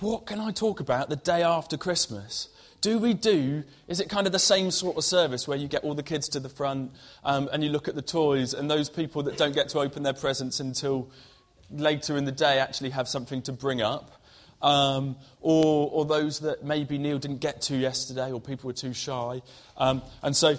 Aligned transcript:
what 0.00 0.26
can 0.26 0.40
I 0.40 0.50
talk 0.50 0.80
about 0.80 1.08
the 1.08 1.16
day 1.16 1.42
after 1.42 1.76
Christmas? 1.76 2.48
Do 2.80 2.98
we 2.98 3.12
do, 3.12 3.64
is 3.88 4.00
it 4.00 4.08
kind 4.08 4.26
of 4.26 4.32
the 4.32 4.38
same 4.38 4.70
sort 4.70 4.96
of 4.96 5.04
service 5.04 5.46
where 5.46 5.58
you 5.58 5.68
get 5.68 5.84
all 5.84 5.94
the 5.94 6.02
kids 6.02 6.28
to 6.30 6.40
the 6.40 6.48
front 6.48 6.92
um, 7.24 7.48
and 7.52 7.62
you 7.62 7.68
look 7.68 7.88
at 7.88 7.94
the 7.94 8.02
toys 8.02 8.54
and 8.54 8.70
those 8.70 8.88
people 8.88 9.22
that 9.24 9.36
don't 9.36 9.54
get 9.54 9.68
to 9.70 9.80
open 9.80 10.02
their 10.02 10.14
presents 10.14 10.60
until 10.60 11.10
later 11.70 12.16
in 12.16 12.24
the 12.24 12.32
day 12.32 12.58
actually 12.58 12.90
have 12.90 13.06
something 13.06 13.42
to 13.42 13.52
bring 13.52 13.82
up? 13.82 14.22
Um, 14.62 15.16
or, 15.40 15.90
or 15.90 16.04
those 16.04 16.40
that 16.40 16.64
maybe 16.64 16.98
Neil 16.98 17.18
didn't 17.18 17.40
get 17.40 17.62
to 17.62 17.76
yesterday 17.76 18.30
or 18.30 18.40
people 18.40 18.68
were 18.68 18.74
too 18.74 18.92
shy. 18.92 19.42
Um, 19.76 20.02
and 20.22 20.34
so 20.34 20.58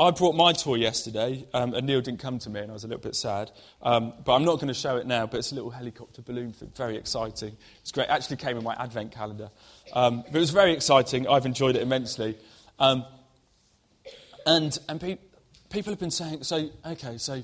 I 0.00 0.12
brought 0.12 0.36
my 0.36 0.52
toy 0.52 0.76
yesterday, 0.76 1.44
um, 1.52 1.74
and 1.74 1.84
Neil 1.84 2.00
didn't 2.00 2.20
come 2.20 2.38
to 2.40 2.50
me, 2.50 2.60
and 2.60 2.70
I 2.70 2.74
was 2.74 2.84
a 2.84 2.86
little 2.86 3.02
bit 3.02 3.16
sad. 3.16 3.50
Um, 3.82 4.12
but 4.24 4.34
I'm 4.34 4.44
not 4.44 4.56
going 4.56 4.68
to 4.68 4.74
show 4.74 4.96
it 4.96 5.08
now, 5.08 5.26
but 5.26 5.38
it's 5.38 5.50
a 5.50 5.56
little 5.56 5.70
helicopter 5.70 6.22
balloon 6.22 6.52
thing, 6.52 6.70
very 6.76 6.96
exciting. 6.96 7.56
It's 7.80 7.90
great. 7.90 8.04
It 8.04 8.10
actually 8.10 8.36
came 8.36 8.56
in 8.56 8.62
my 8.62 8.76
advent 8.78 9.10
calendar. 9.10 9.50
Um, 9.92 10.22
but 10.22 10.36
it 10.36 10.40
was 10.40 10.50
very 10.50 10.72
exciting. 10.72 11.26
I've 11.26 11.46
enjoyed 11.46 11.74
it 11.74 11.82
immensely. 11.82 12.38
Um, 12.78 13.04
and 14.46 14.78
and 14.88 15.00
pe- 15.00 15.18
people 15.68 15.92
have 15.92 15.98
been 15.98 16.12
saying, 16.12 16.44
so, 16.44 16.70
okay, 16.86 17.18
so 17.18 17.42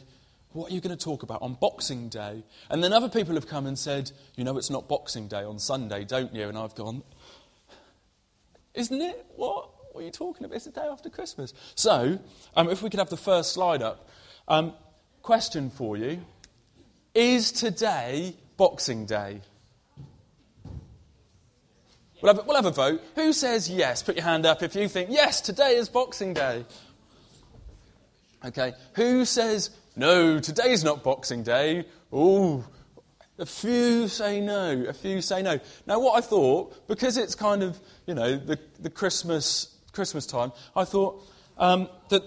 what 0.53 0.71
are 0.71 0.75
you 0.75 0.81
going 0.81 0.97
to 0.97 1.05
talk 1.05 1.25
about 1.25 1.43
on 1.43 1.55
Boxing 1.55 2.09
Day? 2.09 2.45
And 2.71 2.85
then 2.85 2.93
other 2.93 3.09
people 3.09 3.35
have 3.35 3.49
come 3.49 3.67
and 3.67 3.77
said, 3.77 4.13
you 4.37 4.45
know, 4.45 4.57
it's 4.59 4.71
not 4.71 4.89
Boxing 4.89 5.27
Day 5.27 5.43
on 5.43 5.59
Sunday, 5.59 6.05
don't 6.05 6.33
you? 6.33 6.49
And 6.49 6.57
I've 6.57 6.77
gone, 6.77 7.03
isn't 8.75 9.03
it? 9.03 9.27
What? 9.35 9.71
What 9.95 10.01
are 10.01 10.07
you 10.07 10.11
talking 10.11 10.45
about? 10.45 10.57
It's 10.57 10.65
the 10.65 10.73
day 10.73 10.89
after 10.91 11.09
Christmas. 11.09 11.55
So, 11.77 12.19
um, 12.57 12.69
if 12.69 12.83
we 12.83 12.91
could 12.91 12.99
have 12.99 13.11
the 13.11 13.17
first 13.17 13.53
slide 13.53 13.81
up. 13.81 14.09
Um, 14.49 14.73
question 15.23 15.71
for 15.71 15.97
you 15.97 16.21
Is 17.15 17.53
today 17.53 18.35
Boxing 18.57 19.07
Day? 19.07 19.41
We'll 22.21 22.35
have, 22.35 22.45
we'll 22.45 22.57
have 22.57 22.67
a 22.67 22.73
vote. 22.73 23.05
Who 23.15 23.33
says 23.33 23.71
yes? 23.71 24.03
Put 24.03 24.17
your 24.17 24.25
hand 24.25 24.47
up 24.47 24.65
if 24.65 24.75
you 24.75 24.89
think, 24.89 25.11
yes, 25.13 25.41
today 25.41 25.77
is 25.77 25.89
Boxing 25.89 26.35
Day. 26.35 26.65
Okay. 28.45 28.73
Who 28.97 29.25
says, 29.25 29.71
no, 29.95 30.41
today's 30.41 30.83
not 30.83 31.05
Boxing 31.05 31.45
Day? 31.45 31.85
Oh, 32.13 32.65
a 33.39 33.47
few 33.47 34.09
say 34.09 34.41
no. 34.41 34.87
A 34.89 34.93
few 34.93 35.23
say 35.23 35.41
no. 35.41 35.61
Now, 35.87 36.01
what 36.01 36.19
I 36.19 36.21
thought, 36.21 36.89
because 36.89 37.17
it's 37.17 37.37
kind 37.37 37.63
of, 37.63 37.79
you 38.09 38.15
know, 38.15 38.37
the, 38.37 38.59
the 38.81 38.91
Christmas 38.91 39.74
Christmas 39.95 40.27
time, 40.27 40.53
I 40.77 40.85
thought 40.85 41.23
um, 41.57 41.89
that 42.11 42.23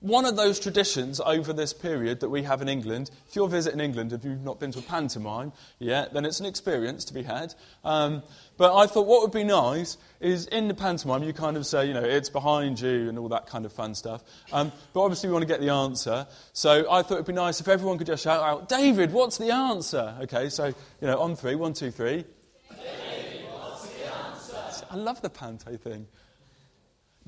one 0.00 0.24
of 0.24 0.34
those 0.34 0.58
traditions 0.58 1.20
over 1.20 1.52
this 1.52 1.74
period 1.74 2.20
that 2.20 2.30
we 2.30 2.42
have 2.42 2.62
in 2.62 2.68
England, 2.70 3.10
if 3.28 3.36
you're 3.36 3.48
visiting 3.48 3.80
England, 3.80 4.14
if 4.14 4.24
you've 4.24 4.42
not 4.42 4.58
been 4.58 4.72
to 4.72 4.78
a 4.78 4.82
pantomime 4.82 5.52
yet, 5.78 6.14
then 6.14 6.24
it's 6.24 6.40
an 6.40 6.46
experience 6.46 7.04
to 7.04 7.14
be 7.14 7.22
had. 7.22 7.54
Um, 7.84 8.22
but 8.56 8.74
I 8.74 8.86
thought 8.86 9.06
what 9.06 9.20
would 9.20 9.32
be 9.32 9.44
nice 9.44 9.98
is 10.18 10.46
in 10.46 10.68
the 10.68 10.74
pantomime, 10.74 11.22
you 11.22 11.34
kind 11.34 11.56
of 11.58 11.66
say, 11.66 11.86
you 11.86 11.92
know, 11.92 12.02
it's 12.02 12.30
behind 12.30 12.80
you 12.80 13.10
and 13.10 13.18
all 13.18 13.28
that 13.28 13.46
kind 13.46 13.66
of 13.66 13.74
fun 13.74 13.94
stuff. 13.94 14.22
Um, 14.52 14.72
but 14.94 15.02
obviously, 15.02 15.28
we 15.28 15.34
want 15.34 15.42
to 15.42 15.48
get 15.48 15.60
the 15.60 15.68
answer. 15.70 16.26
So 16.54 16.90
I 16.90 17.02
thought 17.02 17.16
it 17.16 17.18
would 17.18 17.26
be 17.26 17.32
nice 17.34 17.60
if 17.60 17.68
everyone 17.68 17.98
could 17.98 18.06
just 18.06 18.24
shout 18.24 18.42
out, 18.42 18.70
David, 18.70 19.12
what's 19.12 19.36
the 19.36 19.50
answer? 19.50 20.16
Okay, 20.22 20.48
so, 20.48 20.66
you 20.66 20.74
know, 21.02 21.18
on 21.20 21.36
three, 21.36 21.56
one, 21.56 21.74
two, 21.74 21.90
three. 21.90 22.24
David, 22.70 23.46
what's 23.50 23.86
the 23.86 24.14
answer? 24.14 24.86
I 24.90 24.96
love 24.96 25.20
the 25.20 25.30
panto 25.30 25.76
thing. 25.76 26.06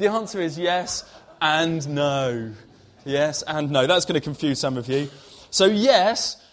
The 0.02 0.10
answer 0.10 0.40
is 0.40 0.58
yes 0.58 1.08
and 1.40 1.88
no. 1.90 2.50
Yes 3.04 3.44
and 3.44 3.70
no. 3.70 3.86
That's 3.86 4.04
going 4.04 4.20
to 4.20 4.20
confuse 4.20 4.58
some 4.58 4.76
of 4.76 4.88
you. 4.88 5.08
So, 5.50 5.66
yes, 5.66 6.44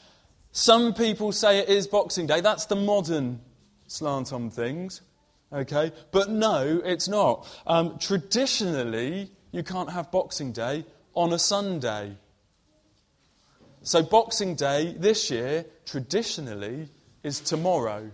some 0.52 0.94
people 0.94 1.32
say 1.32 1.58
it 1.58 1.68
is 1.68 1.88
Boxing 1.88 2.28
Day. 2.28 2.42
That's 2.42 2.66
the 2.66 2.76
modern 2.76 3.42
slant 3.88 4.34
on 4.34 4.52
things. 4.52 5.02
Okay? 5.52 5.92
But 6.12 6.30
no, 6.30 6.80
it's 6.86 7.08
not. 7.08 7.48
Um, 7.66 7.98
traditionally, 7.98 9.32
you 9.52 9.64
can't 9.64 9.90
have 9.90 10.12
Boxing 10.12 10.52
Day 10.52 10.86
on 11.16 11.34
a 11.34 11.40
Sunday. 11.40 12.18
So, 13.82 14.04
Boxing 14.04 14.54
Day 14.54 14.96
this 14.96 15.32
year, 15.32 15.66
traditionally, 15.88 16.88
is 17.24 17.40
tomorrow. 17.40 18.12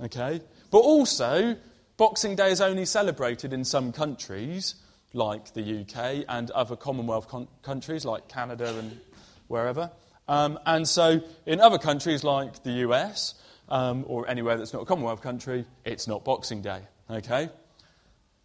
Okay? 0.00 0.40
But 0.70 0.78
also, 0.78 1.56
Boxing 1.96 2.34
Day 2.34 2.50
is 2.50 2.60
only 2.60 2.86
celebrated 2.86 3.52
in 3.52 3.64
some 3.64 3.92
countries, 3.92 4.74
like 5.12 5.54
the 5.54 5.80
UK, 5.80 6.24
and 6.28 6.50
other 6.50 6.74
Commonwealth 6.74 7.28
con- 7.28 7.46
countries, 7.62 8.04
like 8.04 8.26
Canada 8.28 8.76
and 8.76 9.00
wherever. 9.46 9.92
Um, 10.26 10.58
and 10.66 10.88
so, 10.88 11.20
in 11.46 11.60
other 11.60 11.78
countries, 11.78 12.24
like 12.24 12.64
the 12.64 12.72
US, 12.88 13.34
um, 13.68 14.04
or 14.08 14.28
anywhere 14.28 14.56
that's 14.56 14.72
not 14.72 14.82
a 14.82 14.86
Commonwealth 14.86 15.22
country, 15.22 15.66
it's 15.84 16.08
not 16.08 16.24
Boxing 16.24 16.62
Day. 16.62 16.80
Okay? 17.08 17.48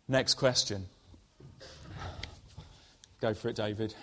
Next 0.07 0.35
question. 0.35 0.85
Go 3.21 3.33
for 3.33 3.49
it, 3.49 3.55
David. 3.55 3.95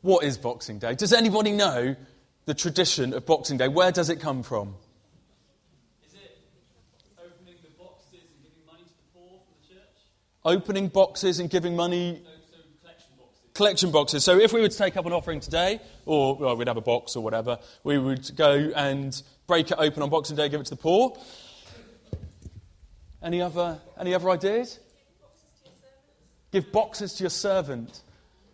What 0.00 0.24
is 0.24 0.38
Boxing 0.38 0.78
Day? 0.78 0.94
Does 0.94 1.12
anybody 1.12 1.52
know 1.52 1.96
the 2.46 2.54
tradition 2.54 3.12
of 3.12 3.26
Boxing 3.26 3.58
Day? 3.58 3.68
Where 3.68 3.92
does 3.92 4.08
it 4.08 4.20
come 4.20 4.42
from? 4.42 4.74
Opening 10.44 10.88
boxes 10.88 11.38
and 11.38 11.48
giving 11.48 11.76
money. 11.76 12.22
collection, 12.80 13.10
boxes. 13.18 13.50
collection 13.54 13.90
boxes. 13.90 14.24
So 14.24 14.38
if 14.38 14.52
we 14.52 14.60
were 14.60 14.68
to 14.68 14.76
take 14.76 14.96
up 14.96 15.06
an 15.06 15.12
offering 15.12 15.40
today, 15.40 15.80
or 16.06 16.36
well, 16.36 16.56
we'd 16.56 16.68
have 16.68 16.76
a 16.76 16.82
box 16.82 17.16
or 17.16 17.22
whatever, 17.22 17.58
we 17.84 17.98
would 17.98 18.34
go 18.36 18.72
and 18.74 19.20
break 19.46 19.70
it 19.70 19.78
open 19.78 20.02
on 20.02 20.10
Boxing 20.10 20.36
Day, 20.36 20.48
give 20.48 20.60
it 20.60 20.64
to 20.64 20.70
the 20.70 20.76
poor. 20.76 21.16
Any 23.22 23.40
other, 23.40 23.80
any 23.98 24.14
other 24.14 24.30
ideas? 24.30 24.80
Give 26.50 26.70
boxes 26.72 27.14
to 27.14 27.22
your 27.22 27.30
servant. 27.30 28.02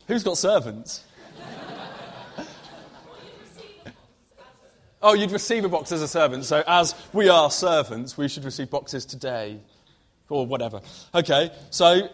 Who's 0.06 0.22
got 0.22 0.36
servants? 0.38 1.04
oh, 5.02 5.14
you'd 5.14 5.32
receive 5.32 5.64
a 5.64 5.68
box 5.68 5.90
as 5.90 6.02
a 6.02 6.08
servant. 6.08 6.44
So, 6.44 6.62
as 6.66 6.94
we 7.12 7.28
are 7.28 7.50
servants, 7.50 8.16
we 8.16 8.28
should 8.28 8.44
receive 8.44 8.70
boxes 8.70 9.04
today 9.04 9.58
or 10.28 10.46
whatever. 10.46 10.80
Okay, 11.14 11.50
so 11.70 12.08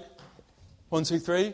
one, 0.88 1.04
two, 1.04 1.18
three. 1.18 1.52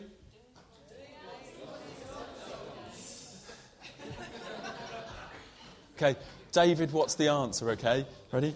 Okay, 5.95 6.19
David, 6.51 6.91
what's 6.91 7.15
the 7.15 7.27
answer? 7.27 7.69
Okay, 7.71 8.05
ready? 8.31 8.55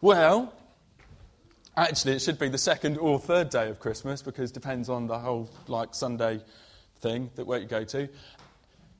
Well, 0.00 0.54
actually, 1.76 2.12
it 2.12 2.22
should 2.22 2.38
be 2.38 2.48
the 2.48 2.58
second 2.58 2.96
or 2.96 3.18
third 3.18 3.50
day 3.50 3.68
of 3.68 3.80
Christmas 3.80 4.22
because 4.22 4.50
it 4.50 4.54
depends 4.54 4.88
on 4.88 5.06
the 5.06 5.18
whole 5.18 5.50
like 5.66 5.94
Sunday 5.94 6.40
thing 7.00 7.30
that 7.34 7.46
where 7.46 7.58
you 7.58 7.66
go 7.66 7.84
to. 7.84 8.08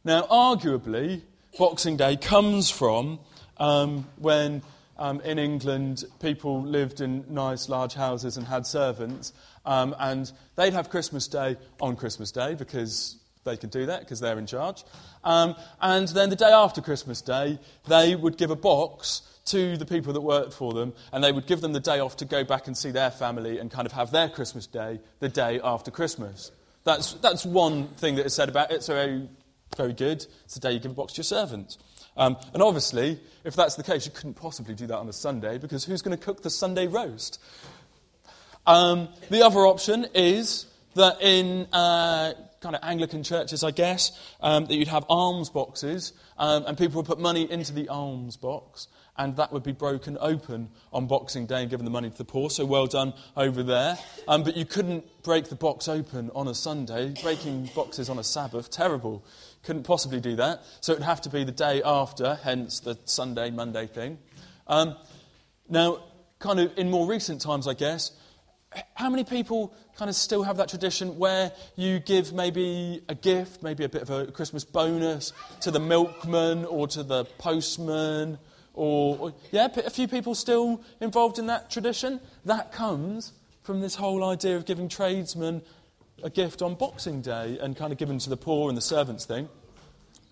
Now, 0.04 0.22
arguably, 0.22 1.22
Boxing 1.58 1.96
Day 1.96 2.16
comes 2.16 2.70
from 2.70 3.18
um, 3.58 4.06
when 4.16 4.62
um, 4.98 5.20
in 5.22 5.38
England 5.38 6.04
people 6.20 6.62
lived 6.62 7.00
in 7.00 7.24
nice 7.28 7.68
large 7.68 7.94
houses 7.94 8.36
and 8.36 8.46
had 8.46 8.66
servants, 8.66 9.32
um, 9.64 9.94
and 9.98 10.30
they'd 10.56 10.72
have 10.72 10.90
Christmas 10.90 11.28
Day 11.28 11.56
on 11.80 11.96
Christmas 11.96 12.30
Day 12.30 12.54
because 12.54 13.16
they 13.44 13.56
could 13.56 13.70
do 13.70 13.86
that 13.86 14.00
because 14.00 14.20
they're 14.20 14.38
in 14.38 14.46
charge. 14.46 14.84
Um, 15.24 15.54
and 15.80 16.08
then 16.08 16.30
the 16.30 16.36
day 16.36 16.50
after 16.52 16.80
Christmas 16.80 17.22
Day, 17.22 17.58
they 17.88 18.16
would 18.16 18.36
give 18.36 18.50
a 18.50 18.56
box 18.56 19.22
to 19.46 19.76
the 19.76 19.86
people 19.86 20.12
that 20.12 20.20
worked 20.20 20.52
for 20.52 20.72
them, 20.72 20.92
and 21.12 21.22
they 21.22 21.32
would 21.32 21.46
give 21.46 21.60
them 21.60 21.72
the 21.72 21.80
day 21.80 22.00
off 22.00 22.16
to 22.16 22.24
go 22.24 22.44
back 22.44 22.66
and 22.66 22.76
see 22.76 22.90
their 22.90 23.10
family 23.10 23.58
and 23.58 23.70
kind 23.70 23.86
of 23.86 23.92
have 23.92 24.10
their 24.10 24.28
Christmas 24.28 24.66
Day 24.66 25.00
the 25.20 25.28
day 25.28 25.60
after 25.62 25.90
Christmas. 25.90 26.50
That's, 26.84 27.14
that's 27.14 27.44
one 27.44 27.88
thing 27.88 28.16
that 28.16 28.26
is 28.26 28.34
said 28.34 28.48
about 28.48 28.70
it. 28.70 28.82
So 28.82 29.28
very 29.76 29.92
good. 29.92 30.26
It's 30.44 30.54
the 30.54 30.60
day 30.60 30.72
you 30.72 30.80
give 30.80 30.92
a 30.92 30.94
box 30.94 31.14
to 31.14 31.18
your 31.18 31.24
servant. 31.24 31.76
Um, 32.16 32.36
and 32.54 32.62
obviously, 32.62 33.20
if 33.44 33.56
that's 33.56 33.76
the 33.76 33.82
case, 33.82 34.06
you 34.06 34.12
couldn't 34.12 34.34
possibly 34.34 34.74
do 34.74 34.86
that 34.86 34.96
on 34.96 35.08
a 35.08 35.12
Sunday 35.12 35.58
because 35.58 35.84
who's 35.84 36.02
going 36.02 36.16
to 36.16 36.22
cook 36.22 36.42
the 36.42 36.50
Sunday 36.50 36.86
roast? 36.86 37.40
Um, 38.66 39.08
the 39.30 39.44
other 39.44 39.60
option 39.66 40.06
is 40.14 40.66
that 40.94 41.20
in 41.20 41.66
uh, 41.72 42.32
kind 42.60 42.74
of 42.74 42.82
Anglican 42.82 43.22
churches, 43.22 43.62
I 43.62 43.70
guess, 43.70 44.18
um, 44.40 44.66
that 44.66 44.74
you'd 44.74 44.88
have 44.88 45.04
alms 45.08 45.50
boxes 45.50 46.12
um, 46.38 46.64
and 46.66 46.76
people 46.76 46.96
would 46.96 47.06
put 47.06 47.20
money 47.20 47.50
into 47.50 47.72
the 47.72 47.88
alms 47.88 48.36
box 48.36 48.88
and 49.18 49.36
that 49.36 49.52
would 49.52 49.62
be 49.62 49.72
broken 49.72 50.18
open 50.20 50.68
on 50.92 51.06
Boxing 51.06 51.46
Day 51.46 51.62
and 51.62 51.70
given 51.70 51.84
the 51.84 51.90
money 51.90 52.10
to 52.10 52.16
the 52.16 52.24
poor. 52.24 52.50
So 52.50 52.64
well 52.64 52.86
done 52.86 53.14
over 53.36 53.62
there. 53.62 53.98
Um, 54.28 54.42
but 54.42 54.56
you 54.56 54.64
couldn't 54.64 55.04
break 55.22 55.48
the 55.48 55.54
box 55.54 55.88
open 55.88 56.30
on 56.34 56.48
a 56.48 56.54
Sunday. 56.54 57.14
Breaking 57.22 57.70
boxes 57.74 58.08
on 58.08 58.18
a 58.18 58.24
Sabbath, 58.24 58.70
terrible. 58.70 59.24
Couldn't 59.62 59.84
possibly 59.84 60.20
do 60.20 60.36
that. 60.36 60.62
So 60.80 60.92
it 60.92 60.98
would 60.98 61.06
have 61.06 61.22
to 61.22 61.30
be 61.30 61.44
the 61.44 61.52
day 61.52 61.82
after, 61.82 62.38
hence 62.42 62.80
the 62.80 62.98
Sunday, 63.04 63.50
Monday 63.50 63.86
thing. 63.86 64.18
Um, 64.66 64.96
now, 65.68 66.04
kind 66.38 66.60
of 66.60 66.76
in 66.76 66.90
more 66.90 67.06
recent 67.06 67.40
times, 67.40 67.66
I 67.66 67.74
guess, 67.74 68.12
how 68.94 69.08
many 69.08 69.24
people 69.24 69.74
kind 69.96 70.08
of 70.08 70.14
still 70.14 70.42
have 70.42 70.58
that 70.58 70.68
tradition 70.68 71.18
where 71.18 71.52
you 71.76 71.98
give 71.98 72.32
maybe 72.32 73.02
a 73.08 73.14
gift, 73.14 73.62
maybe 73.62 73.84
a 73.84 73.88
bit 73.88 74.02
of 74.02 74.10
a 74.10 74.30
Christmas 74.30 74.64
bonus 74.64 75.32
to 75.60 75.70
the 75.70 75.80
milkman 75.80 76.64
or 76.66 76.86
to 76.88 77.02
the 77.02 77.24
postman? 77.38 78.38
Or, 78.76 79.18
or 79.18 79.34
yeah, 79.50 79.68
a 79.74 79.90
few 79.90 80.06
people 80.06 80.34
still 80.34 80.82
involved 81.00 81.38
in 81.38 81.46
that 81.46 81.70
tradition. 81.70 82.20
That 82.44 82.72
comes 82.72 83.32
from 83.62 83.80
this 83.80 83.96
whole 83.96 84.22
idea 84.22 84.56
of 84.56 84.66
giving 84.66 84.88
tradesmen 84.88 85.62
a 86.22 86.30
gift 86.30 86.62
on 86.62 86.74
Boxing 86.74 87.20
Day 87.20 87.58
and 87.60 87.76
kind 87.76 87.92
of 87.92 87.98
giving 87.98 88.18
to 88.18 88.30
the 88.30 88.36
poor 88.36 88.68
and 88.68 88.76
the 88.76 88.82
servants 88.82 89.24
thing. 89.24 89.48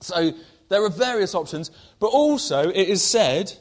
So 0.00 0.32
there 0.68 0.84
are 0.84 0.90
various 0.90 1.34
options, 1.34 1.70
but 1.98 2.08
also 2.08 2.68
it 2.68 2.88
is 2.88 3.02
said, 3.02 3.52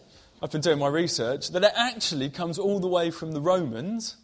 I've 0.41 0.51
been 0.51 0.62
doing 0.62 0.80
my 0.80 0.89
research, 0.89 1.50
that 1.50 1.63
it 1.63 1.71
actually 1.75 2.29
comes 2.29 2.59
all 2.59 2.79
the 2.79 2.88
way 2.88 3.09
from 3.09 3.31
the 3.31 3.41
Romans. 3.41 4.18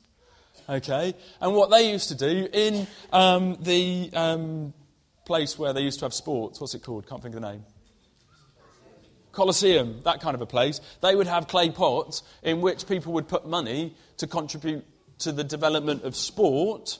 Okay? 0.67 1.15
And 1.41 1.55
what 1.55 1.69
they 1.71 1.91
used 1.91 2.09
to 2.09 2.15
do 2.15 2.47
in 2.51 2.87
um, 3.11 3.57
the 3.61 4.09
um, 4.13 4.73
place 5.25 5.57
where 5.57 5.73
they 5.73 5.81
used 5.81 5.99
to 5.99 6.05
have 6.05 6.13
sports, 6.13 6.59
what's 6.59 6.75
it 6.75 6.83
called? 6.83 7.07
Can't 7.07 7.21
think 7.21 7.35
of 7.35 7.41
the 7.41 7.51
name. 7.51 7.63
Colosseum, 9.31 10.01
that 10.03 10.21
kind 10.21 10.35
of 10.35 10.41
a 10.41 10.45
place. 10.45 10.81
They 11.01 11.15
would 11.15 11.27
have 11.27 11.47
clay 11.47 11.69
pots 11.69 12.23
in 12.43 12.61
which 12.61 12.87
people 12.87 13.13
would 13.13 13.27
put 13.27 13.47
money 13.47 13.95
to 14.17 14.27
contribute 14.27 14.85
to 15.19 15.31
the 15.31 15.43
development 15.43 16.03
of 16.03 16.15
sport 16.15 16.99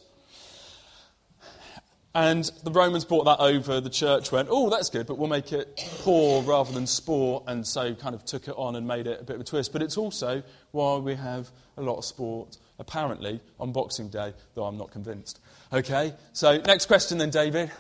and 2.16 2.52
the 2.64 2.72
Romans 2.72 3.06
brought 3.06 3.26
that 3.26 3.40
over. 3.40 3.80
The 3.80 3.90
church 3.90 4.32
went, 4.32 4.48
oh, 4.52 4.70
that's 4.70 4.90
good, 4.90 5.06
but 5.06 5.18
we'll 5.18 5.30
make 5.30 5.54
it 5.54 5.80
poor 6.00 6.42
rather 6.42 6.72
than 6.74 6.88
sport. 6.88 7.44
And 7.48 7.66
so 7.66 7.94
kind 7.94 8.16
of 8.16 8.26
took 8.26 8.48
it 8.48 8.56
on 8.58 8.76
and 8.76 8.88
made 8.88 9.06
it 9.06 9.22
a 9.22 9.24
bit 9.24 9.36
of 9.36 9.42
a 9.42 9.46
twist. 9.46 9.72
But 9.72 9.84
it's 9.84 9.98
also 9.98 10.42
why 10.72 10.98
we 10.98 11.16
have 11.16 11.52
a 11.78 11.82
lot 11.82 11.98
of 11.98 12.06
sport, 12.06 12.58
apparently, 12.80 13.40
on 13.60 13.72
Boxing 13.72 14.10
Day, 14.10 14.34
though 14.56 14.66
I'm 14.66 14.78
not 14.78 14.92
convinced. 14.92 15.40
Okay, 15.72 16.14
so 16.34 16.58
next 16.58 16.88
question 16.88 17.20
then, 17.20 17.30
David. 17.30 17.72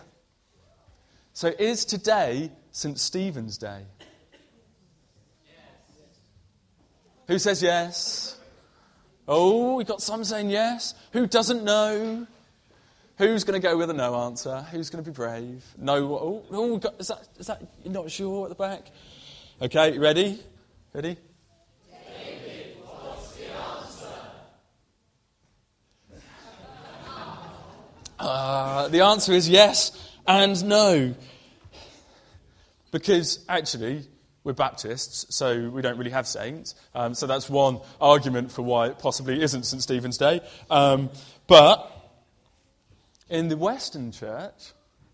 So 1.33 1.51
is 1.57 1.83
today 1.83 2.51
St. 2.71 2.99
Stephen's 2.99 3.57
Day? 3.57 3.81
Yes. 5.47 5.57
Who 7.29 7.37
says 7.37 7.61
yes? 7.61 8.35
Oh, 9.27 9.75
we 9.75 9.83
got 9.83 10.01
some 10.01 10.23
saying 10.23 10.49
yes. 10.49 10.95
Who 11.13 11.27
doesn't 11.27 11.63
know? 11.63 12.25
Who's 13.19 13.43
going 13.43 13.61
to 13.61 13.65
go 13.65 13.77
with 13.77 13.91
a 13.91 13.93
no 13.93 14.15
answer? 14.21 14.61
Who's 14.71 14.89
going 14.89 15.03
to 15.03 15.11
be 15.11 15.13
brave? 15.13 15.63
No. 15.77 16.15
Oh, 16.15 16.43
oh 16.49 16.81
is, 16.97 17.09
that, 17.09 17.27
is 17.37 17.45
that 17.45 17.61
you're 17.83 17.93
not 17.93 18.09
sure 18.09 18.45
at 18.45 18.49
the 18.49 18.55
back? 18.55 18.87
Okay, 19.61 19.99
ready? 19.99 20.39
Ready? 20.91 21.17
What's 22.81 23.35
the 23.35 23.45
answer? 23.45 24.13
Uh, 28.17 28.87
the 28.87 29.01
answer 29.01 29.33
is 29.33 29.47
yes 29.47 30.15
and 30.25 30.65
no. 30.65 31.13
Because 32.91 33.45
actually, 33.47 34.07
we're 34.49 34.53
Baptists, 34.53 35.27
so 35.35 35.69
we 35.69 35.83
don't 35.83 35.99
really 35.99 36.09
have 36.09 36.25
saints. 36.25 36.73
Um, 36.95 37.13
so 37.13 37.27
that's 37.27 37.51
one 37.51 37.81
argument 38.01 38.51
for 38.51 38.63
why 38.63 38.87
it 38.87 38.97
possibly 38.97 39.43
isn't 39.43 39.61
St. 39.61 39.83
Stephen's 39.83 40.17
Day. 40.17 40.41
Um, 40.71 41.11
but 41.45 41.91
in 43.29 43.47
the 43.47 43.57
Western 43.57 44.11
Church, 44.11 44.73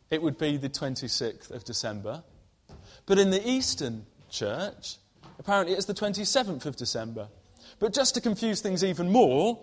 it 0.09 0.21
would 0.21 0.37
be 0.37 0.55
the 0.55 0.69
26th 0.69 1.51
of 1.51 1.65
December. 1.65 2.23
But 3.05 3.19
in 3.19 3.29
the 3.29 3.45
Eastern 3.45 4.05
Church, 4.29 4.95
apparently 5.37 5.75
it's 5.75 5.85
the 5.85 5.93
27th 5.93 6.65
of 6.65 6.77
December. 6.77 7.27
But 7.79 7.93
just 7.93 8.15
to 8.15 8.21
confuse 8.21 8.61
things 8.61 8.85
even 8.85 9.11
more, 9.11 9.59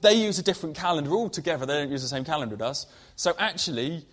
they 0.00 0.14
use 0.14 0.38
a 0.38 0.44
different 0.44 0.76
calendar 0.76 1.10
altogether. 1.10 1.66
They 1.66 1.74
don't 1.74 1.90
use 1.90 2.02
the 2.02 2.08
same 2.08 2.24
calendar 2.24 2.54
as 2.54 2.62
us. 2.62 2.86
So 3.16 3.34
actually, 3.36 4.06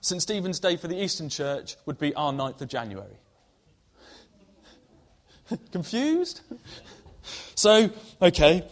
St. 0.00 0.20
Stephen's 0.20 0.58
Day 0.58 0.76
for 0.76 0.88
the 0.88 1.00
Eastern 1.00 1.28
Church 1.28 1.76
would 1.86 2.00
be 2.00 2.12
our 2.16 2.32
9th 2.32 2.60
of 2.60 2.68
January. 2.68 3.16
Confused? 5.72 6.40
so, 7.54 7.90
okay. 8.20 8.66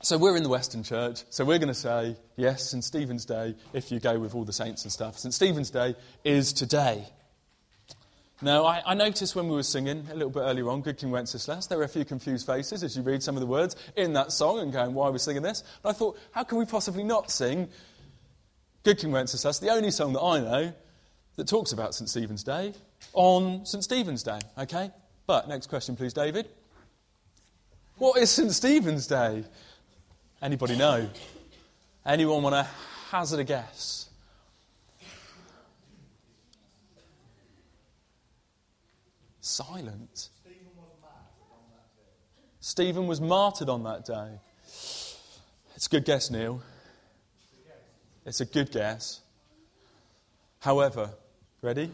So 0.00 0.16
we're 0.16 0.36
in 0.36 0.44
the 0.44 0.48
Western 0.48 0.84
Church, 0.84 1.24
so 1.28 1.44
we're 1.44 1.58
going 1.58 1.68
to 1.68 1.74
say, 1.74 2.16
yes, 2.36 2.70
St. 2.70 2.84
Stephen's 2.84 3.24
Day, 3.24 3.56
if 3.72 3.90
you 3.90 3.98
go 3.98 4.18
with 4.18 4.34
all 4.34 4.44
the 4.44 4.52
saints 4.52 4.84
and 4.84 4.92
stuff. 4.92 5.18
St. 5.18 5.34
Stephen's 5.34 5.70
Day 5.70 5.96
is 6.24 6.52
today. 6.52 7.04
Now, 8.40 8.64
I, 8.64 8.82
I, 8.86 8.94
noticed 8.94 9.34
when 9.34 9.48
we 9.48 9.56
were 9.56 9.64
singing 9.64 10.06
a 10.12 10.14
little 10.14 10.30
bit 10.30 10.40
earlier 10.40 10.70
on, 10.70 10.82
Good 10.82 10.98
King 10.98 11.10
Wenceslas, 11.10 11.66
there 11.66 11.76
were 11.76 11.84
a 11.84 11.88
few 11.88 12.04
confused 12.04 12.46
faces 12.46 12.84
as 12.84 12.96
you 12.96 13.02
read 13.02 13.20
some 13.20 13.34
of 13.34 13.40
the 13.40 13.48
words 13.48 13.74
in 13.96 14.12
that 14.12 14.30
song 14.30 14.60
and 14.60 14.72
going, 14.72 14.94
why 14.94 15.08
are 15.08 15.10
we 15.10 15.18
singing 15.18 15.42
this? 15.42 15.64
But 15.82 15.88
I 15.88 15.92
thought, 15.94 16.16
how 16.30 16.44
can 16.44 16.58
we 16.58 16.64
possibly 16.64 17.02
not 17.02 17.32
sing 17.32 17.68
Good 18.84 18.98
King 18.98 19.10
Wenceslas, 19.10 19.58
the 19.58 19.70
only 19.70 19.90
song 19.90 20.12
that 20.12 20.20
I 20.20 20.38
know 20.38 20.72
that 21.34 21.48
talks 21.48 21.72
about 21.72 21.96
St. 21.96 22.08
Stephen's 22.08 22.44
Day, 22.44 22.74
on 23.12 23.66
St. 23.66 23.82
Stephen's 23.82 24.22
Day? 24.22 24.38
Okay? 24.56 24.92
But, 25.28 25.46
next 25.46 25.66
question, 25.66 25.94
please, 25.94 26.14
David. 26.14 26.48
What 27.98 28.16
is 28.16 28.30
St. 28.30 28.50
Stephen's 28.50 29.06
Day? 29.06 29.44
Anybody 30.40 30.74
know? 30.74 31.06
Anyone 32.06 32.42
want 32.42 32.54
to 32.54 32.66
hazard 33.10 33.38
a 33.38 33.44
guess? 33.44 34.08
Silent. 39.42 40.30
Stephen 42.60 43.06
was 43.06 43.20
martyred 43.20 43.68
on 43.68 43.82
that 43.82 44.06
day. 44.06 44.40
It's 44.64 45.86
a 45.86 45.90
good 45.90 46.06
guess, 46.06 46.30
Neil. 46.30 46.62
It's 48.24 48.40
a 48.40 48.46
good 48.46 48.72
guess. 48.72 49.20
However, 50.60 51.10
ready? 51.60 51.90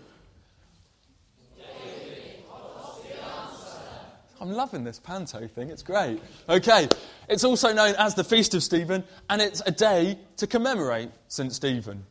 I'm 4.44 4.52
loving 4.52 4.84
this 4.84 4.98
panto 4.98 5.48
thing, 5.48 5.70
it's 5.70 5.82
great. 5.82 6.20
Okay, 6.50 6.86
it's 7.30 7.44
also 7.44 7.72
known 7.72 7.94
as 7.94 8.14
the 8.14 8.24
Feast 8.24 8.52
of 8.52 8.62
Stephen, 8.62 9.02
and 9.30 9.40
it's 9.40 9.62
a 9.64 9.70
day 9.70 10.18
to 10.36 10.46
commemorate 10.46 11.08
St. 11.28 11.50
Stephen. 11.50 12.04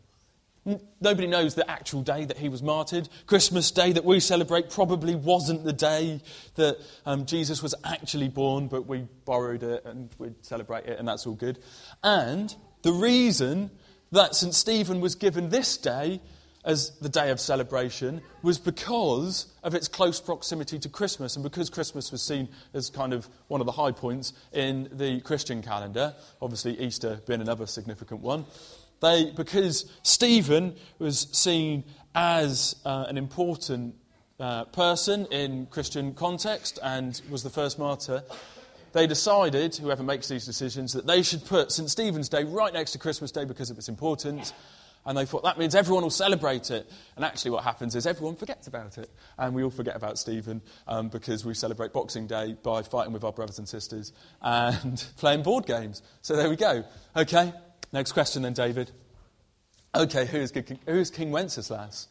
Nobody 0.99 1.27
knows 1.27 1.53
the 1.53 1.69
actual 1.69 2.01
day 2.01 2.25
that 2.25 2.39
he 2.39 2.49
was 2.49 2.63
martyred. 2.63 3.07
Christmas 3.27 3.69
Day 3.69 3.91
that 3.91 4.03
we 4.03 4.19
celebrate 4.19 4.71
probably 4.71 5.13
wasn't 5.13 5.63
the 5.63 5.73
day 5.73 6.21
that 6.55 6.79
um, 7.05 7.27
Jesus 7.27 7.61
was 7.61 7.75
actually 7.83 8.29
born, 8.29 8.67
but 8.67 8.87
we 8.87 9.05
borrowed 9.25 9.61
it 9.61 9.85
and 9.85 10.09
we 10.17 10.31
celebrate 10.41 10.85
it, 10.85 10.97
and 10.97 11.07
that's 11.07 11.27
all 11.27 11.35
good. 11.35 11.59
And 12.03 12.55
the 12.81 12.93
reason 12.93 13.69
that 14.11 14.33
St. 14.33 14.55
Stephen 14.55 15.01
was 15.01 15.13
given 15.13 15.49
this 15.49 15.77
day 15.77 16.19
as 16.65 16.91
the 16.99 17.09
day 17.09 17.29
of 17.29 17.39
celebration 17.39 18.21
was 18.41 18.57
because 18.57 19.47
of 19.63 19.75
its 19.75 19.87
close 19.87 20.21
proximity 20.21 20.79
to 20.79 20.89
Christmas 20.89 21.35
and 21.35 21.43
because 21.43 21.69
Christmas 21.69 22.11
was 22.11 22.21
seen 22.21 22.47
as 22.73 22.89
kind 22.89 23.13
of 23.13 23.27
one 23.47 23.59
of 23.61 23.65
the 23.65 23.73
high 23.73 23.91
points 23.91 24.33
in 24.53 24.89
the 24.91 25.19
Christian 25.21 25.61
calendar, 25.61 26.15
obviously 26.41 26.79
Easter 26.79 27.21
being 27.27 27.41
another 27.41 27.65
significant 27.65 28.21
one. 28.21 28.45
They, 29.01 29.31
because 29.31 29.91
Stephen 30.03 30.75
was 30.99 31.27
seen 31.31 31.83
as 32.15 32.77
uh, 32.85 33.05
an 33.09 33.17
important 33.17 33.95
uh, 34.39 34.65
person 34.65 35.25
in 35.25 35.65
Christian 35.65 36.13
context 36.13 36.79
and 36.81 37.19
was 37.29 37.43
the 37.43 37.49
first 37.49 37.77
martyr, 37.77 38.23
they 38.93 39.07
decided, 39.07 39.75
whoever 39.75 40.03
makes 40.03 40.29
these 40.29 40.45
decisions, 40.45 40.93
that 40.93 41.07
they 41.07 41.23
should 41.23 41.43
put 41.45 41.71
St. 41.71 41.89
Stephen's 41.89 42.29
Day 42.29 42.43
right 42.43 42.71
next 42.71 42.91
to 42.91 42.99
Christmas 42.99 43.31
Day 43.31 43.43
because 43.43 43.69
of 43.69 43.77
its 43.77 43.89
importance 43.89 44.53
and 45.05 45.17
they 45.17 45.25
thought 45.25 45.43
that 45.43 45.57
means 45.57 45.75
everyone 45.75 46.03
will 46.03 46.09
celebrate 46.09 46.71
it. 46.71 46.89
And 47.15 47.25
actually, 47.25 47.51
what 47.51 47.63
happens 47.63 47.95
is 47.95 48.07
everyone 48.07 48.35
forgets 48.35 48.67
about 48.67 48.97
it. 48.97 49.09
And 49.37 49.53
we 49.53 49.63
all 49.63 49.69
forget 49.69 49.95
about 49.95 50.17
Stephen 50.17 50.61
um, 50.87 51.09
because 51.09 51.45
we 51.45 51.53
celebrate 51.53 51.91
Boxing 51.91 52.27
Day 52.27 52.55
by 52.63 52.81
fighting 52.83 53.13
with 53.13 53.23
our 53.23 53.31
brothers 53.31 53.59
and 53.59 53.67
sisters 53.67 54.13
and 54.41 55.05
playing 55.17 55.43
board 55.43 55.65
games. 55.65 56.01
So 56.21 56.35
there 56.35 56.49
we 56.49 56.55
go. 56.55 56.83
Okay, 57.15 57.53
next 57.91 58.13
question 58.13 58.43
then, 58.43 58.53
David. 58.53 58.91
Okay, 59.95 60.25
who 60.25 60.37
is, 60.37 60.51
King, 60.51 60.79
who 60.85 60.95
is 60.95 61.11
King 61.11 61.31
Wenceslas? 61.31 62.07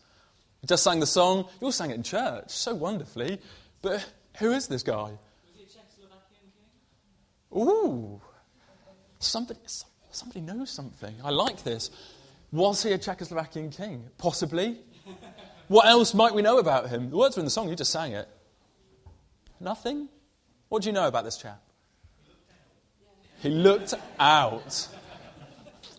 You 0.61 0.69
just 0.69 0.85
sang 0.85 1.01
the 1.01 1.07
song. 1.07 1.49
You 1.61 1.67
all 1.67 1.73
sang 1.73 1.91
it 1.91 1.95
in 1.95 2.03
church 2.03 2.51
so 2.51 2.75
wonderfully. 2.75 3.41
But 3.81 4.07
who 4.39 4.53
is 4.53 4.69
this 4.69 4.83
guy? 4.83 5.13
Ooh, 7.55 8.21
somebody, 9.19 9.61
somebody 10.11 10.41
knows 10.41 10.71
something. 10.71 11.15
I 11.23 11.31
like 11.31 11.65
this. 11.65 11.91
Was 12.53 12.83
he 12.83 12.93
a 12.93 12.99
Czechoslovakian 12.99 13.75
king? 13.75 14.11
Possibly. 14.19 14.79
what 15.69 15.87
else 15.87 16.13
might 16.13 16.35
we 16.35 16.43
know 16.43 16.59
about 16.59 16.91
him? 16.91 17.11
The 17.11 17.17
words 17.17 17.37
were 17.37 17.41
in 17.41 17.47
the 17.47 17.51
song, 17.51 17.69
you 17.69 17.75
just 17.75 17.91
sang 17.91 18.13
it. 18.13 18.29
Nothing? 19.59 20.09
What 20.69 20.83
do 20.83 20.89
you 20.89 20.93
know 20.93 21.09
about 21.09 21.25
this 21.25 21.39
chap? 21.39 21.63
He 23.41 23.49
looked 23.49 23.95
out. 24.21 24.89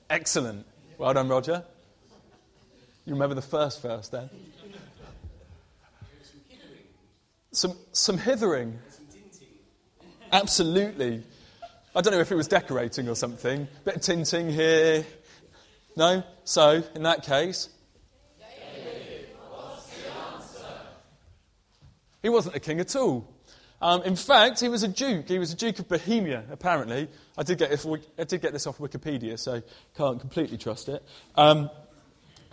Excellent. 0.09 0.65
Well 0.97 1.13
done, 1.13 1.27
Roger. 1.27 1.63
You 3.05 3.13
remember 3.13 3.35
the 3.35 3.41
first 3.41 3.81
verse 3.81 4.07
then? 4.09 4.29
Some, 7.51 7.75
some 7.91 8.17
hithering. 8.17 8.79
Absolutely. 10.31 11.23
I 11.95 12.01
don't 12.01 12.13
know 12.13 12.19
if 12.19 12.31
it 12.31 12.35
was 12.35 12.47
decorating 12.47 13.07
or 13.09 13.15
something. 13.15 13.67
Bit 13.85 13.97
of 13.97 14.01
tinting 14.01 14.49
here. 14.49 15.05
No? 15.95 16.23
So, 16.43 16.83
in 16.95 17.03
that 17.03 17.23
case. 17.23 17.69
He 22.21 22.29
wasn't 22.29 22.55
a 22.55 22.59
king 22.59 22.79
at 22.79 22.95
all. 22.95 23.29
Um, 23.81 24.01
in 24.03 24.15
fact, 24.15 24.61
he 24.61 24.69
was 24.69 24.83
a 24.83 24.87
duke. 24.87 25.27
He 25.27 25.39
was 25.39 25.51
a 25.51 25.57
duke 25.57 25.77
of 25.79 25.89
Bohemia, 25.89 26.45
apparently. 26.49 27.09
I 27.37 27.43
did 27.43 27.57
get 27.57 27.69
this, 27.69 27.85
I 27.85 28.23
did 28.23 28.41
get 28.41 28.53
this 28.53 28.65
off 28.65 28.77
Wikipedia, 28.77 29.37
so 29.37 29.61
can't 29.97 30.21
completely 30.21 30.57
trust 30.57 30.87
it. 30.87 31.03
Um, 31.35 31.69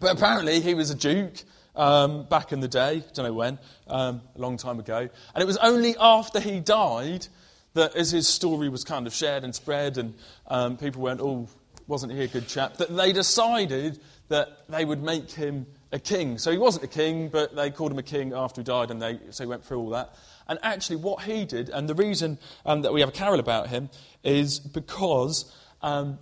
but 0.01 0.17
apparently, 0.17 0.61
he 0.61 0.75
was 0.75 0.91
a 0.91 0.97
duke 0.97 1.45
um, 1.77 2.25
back 2.25 2.53
in 2.53 2.59
the 2.59 2.67
day, 2.67 3.05
don't 3.15 3.27
know 3.27 3.33
when, 3.33 3.61
um, 3.87 4.23
a 4.35 4.41
long 4.41 4.57
time 4.57 4.81
ago. 4.81 5.09
And 5.35 5.43
it 5.43 5.47
was 5.47 5.57
only 5.59 5.95
after 6.01 6.41
he 6.41 6.59
died 6.59 7.29
that, 7.75 7.95
as 7.95 8.11
his 8.11 8.27
story 8.27 8.69
was 8.69 8.83
kind 8.83 9.07
of 9.07 9.15
shared 9.15 9.45
and 9.45 9.55
spread, 9.55 9.99
and 9.99 10.15
um, 10.49 10.77
people 10.77 11.01
went, 11.01 11.21
oh, 11.21 11.49
wasn't 11.91 12.13
he 12.13 12.23
a 12.23 12.29
good 12.29 12.47
chap, 12.47 12.77
that 12.77 12.97
they 12.97 13.13
decided 13.13 13.99
that 14.29 14.67
they 14.69 14.85
would 14.85 15.03
make 15.03 15.31
him 15.31 15.67
a 15.91 15.99
king. 15.99 16.39
So 16.39 16.53
he 16.53 16.57
wasn't 16.57 16.85
a 16.85 16.89
king, 16.89 17.29
but 17.29 17.57
they 17.57 17.71
called 17.71 17.91
him 17.91 17.99
a 17.99 18.03
king 18.05 18.33
after 18.33 18.61
he 18.61 18.65
died, 18.65 18.93
and 18.93 19.03
they, 19.03 19.19
so 19.31 19.43
he 19.43 19.49
went 19.49 19.65
through 19.65 19.81
all 19.81 19.91
that. 19.91 20.15
And 20.47 20.59
actually, 20.63 20.97
what 20.97 21.25
he 21.25 21.45
did, 21.45 21.69
and 21.69 21.89
the 21.89 21.95
reason 21.95 22.39
um, 22.65 22.83
that 22.83 22.93
we 22.93 23.01
have 23.01 23.09
a 23.09 23.13
carol 23.13 23.41
about 23.41 23.69
him, 23.69 23.91
is 24.23 24.61
because 24.61 25.53
um, 25.83 26.19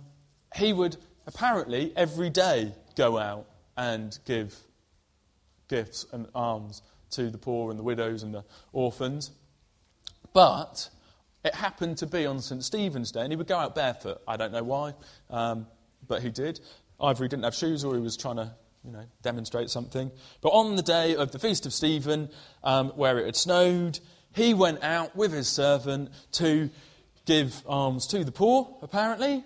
he 0.55 0.73
would 0.73 0.97
apparently 1.27 1.93
every 1.95 2.31
day 2.31 2.73
go 2.95 3.19
out 3.19 3.45
and 3.77 4.17
give 4.25 4.57
gifts 5.67 6.05
and 6.11 6.27
alms 6.33 6.81
to 7.11 7.29
the 7.29 7.37
poor 7.37 7.69
and 7.69 7.77
the 7.77 7.83
widows 7.83 8.23
and 8.23 8.33
the 8.33 8.43
orphans. 8.73 9.31
But 10.33 10.89
it 11.43 11.55
happened 11.55 11.97
to 11.99 12.07
be 12.07 12.25
on 12.25 12.39
St. 12.39 12.63
Stephen's 12.63 13.11
Day, 13.11 13.21
and 13.21 13.31
he 13.31 13.35
would 13.35 13.47
go 13.47 13.57
out 13.57 13.75
barefoot. 13.75 14.21
I 14.27 14.37
don't 14.37 14.51
know 14.51 14.63
why, 14.63 14.93
um, 15.29 15.67
but 16.07 16.21
he 16.21 16.29
did. 16.29 16.59
Either 16.99 17.23
he 17.23 17.29
didn't 17.29 17.43
have 17.43 17.55
shoes 17.55 17.83
or 17.83 17.95
he 17.95 18.01
was 18.01 18.17
trying 18.17 18.35
to 18.35 18.51
you 18.83 18.91
know, 18.91 19.03
demonstrate 19.21 19.69
something. 19.69 20.11
But 20.41 20.49
on 20.49 20.75
the 20.75 20.81
day 20.81 21.15
of 21.15 21.31
the 21.31 21.39
Feast 21.39 21.65
of 21.65 21.73
Stephen, 21.73 22.29
um, 22.63 22.89
where 22.89 23.17
it 23.17 23.25
had 23.25 23.35
snowed, 23.35 23.99
he 24.33 24.53
went 24.53 24.83
out 24.83 25.15
with 25.15 25.33
his 25.33 25.47
servant 25.47 26.09
to 26.33 26.69
give 27.25 27.63
alms 27.65 28.07
to 28.07 28.23
the 28.23 28.31
poor, 28.31 28.77
apparently. 28.81 29.43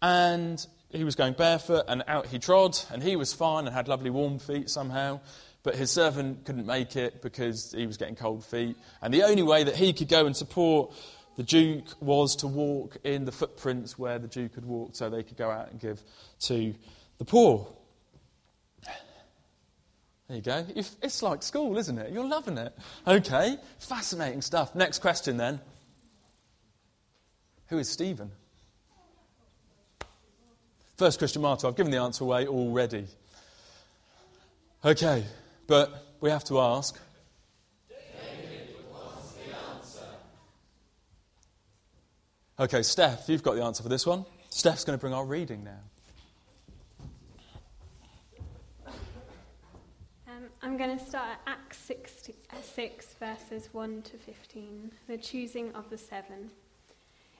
And 0.00 0.64
he 0.90 1.04
was 1.04 1.16
going 1.16 1.34
barefoot, 1.34 1.84
and 1.88 2.04
out 2.06 2.26
he 2.26 2.38
trod, 2.38 2.78
and 2.90 3.02
he 3.02 3.16
was 3.16 3.32
fine 3.32 3.66
and 3.66 3.74
had 3.74 3.88
lovely 3.88 4.10
warm 4.10 4.38
feet 4.38 4.70
somehow. 4.70 5.20
But 5.68 5.76
his 5.76 5.90
servant 5.90 6.46
couldn't 6.46 6.64
make 6.64 6.96
it 6.96 7.20
because 7.20 7.72
he 7.72 7.86
was 7.86 7.98
getting 7.98 8.14
cold 8.14 8.42
feet. 8.42 8.74
And 9.02 9.12
the 9.12 9.24
only 9.24 9.42
way 9.42 9.64
that 9.64 9.76
he 9.76 9.92
could 9.92 10.08
go 10.08 10.24
and 10.24 10.34
support 10.34 10.94
the 11.36 11.42
Duke 11.42 11.84
was 12.00 12.36
to 12.36 12.46
walk 12.46 12.96
in 13.04 13.26
the 13.26 13.32
footprints 13.32 13.98
where 13.98 14.18
the 14.18 14.28
Duke 14.28 14.54
had 14.54 14.64
walked 14.64 14.96
so 14.96 15.10
they 15.10 15.22
could 15.22 15.36
go 15.36 15.50
out 15.50 15.70
and 15.70 15.78
give 15.78 16.02
to 16.44 16.74
the 17.18 17.26
poor. 17.26 17.70
There 20.28 20.38
you 20.38 20.40
go. 20.40 20.64
It's 20.74 21.22
like 21.22 21.42
school, 21.42 21.76
isn't 21.76 21.98
it? 21.98 22.14
You're 22.14 22.26
loving 22.26 22.56
it. 22.56 22.74
Okay, 23.06 23.58
fascinating 23.78 24.40
stuff. 24.40 24.74
Next 24.74 25.00
question 25.00 25.36
then. 25.36 25.60
Who 27.66 27.76
is 27.76 27.90
Stephen? 27.90 28.30
First 30.96 31.18
Christian 31.18 31.42
martyr. 31.42 31.66
I've 31.66 31.76
given 31.76 31.92
the 31.92 31.98
answer 31.98 32.24
away 32.24 32.46
already. 32.46 33.06
Okay, 34.82 35.24
but 35.68 36.16
we 36.20 36.30
have 36.30 36.42
to 36.44 36.58
ask. 36.58 37.00
Okay, 42.58 42.82
Steph, 42.82 43.28
you've 43.28 43.44
got 43.44 43.54
the 43.54 43.62
answer 43.62 43.84
for 43.84 43.88
this 43.88 44.04
one. 44.04 44.24
Steph's 44.50 44.82
going 44.82 44.98
to 44.98 45.00
bring 45.00 45.14
our 45.14 45.24
reading 45.24 45.62
now. 45.62 45.78
I'm 50.60 50.76
going 50.76 50.98
to 50.98 51.04
start 51.04 51.28
at 51.30 51.40
Acts 51.46 51.78
6, 51.78 52.30
uh, 52.50 52.56
6, 52.60 53.14
verses 53.14 53.68
1 53.70 54.02
to 54.02 54.16
15, 54.16 54.90
the 55.06 55.16
choosing 55.16 55.72
of 55.74 55.88
the 55.88 55.96
seven. 55.96 56.50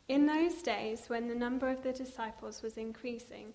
In 0.09 0.27
those 0.27 0.63
days, 0.63 1.09
when 1.09 1.27
the 1.27 1.35
number 1.35 1.69
of 1.69 1.83
the 1.83 1.93
disciples 1.93 2.63
was 2.63 2.77
increasing, 2.77 3.55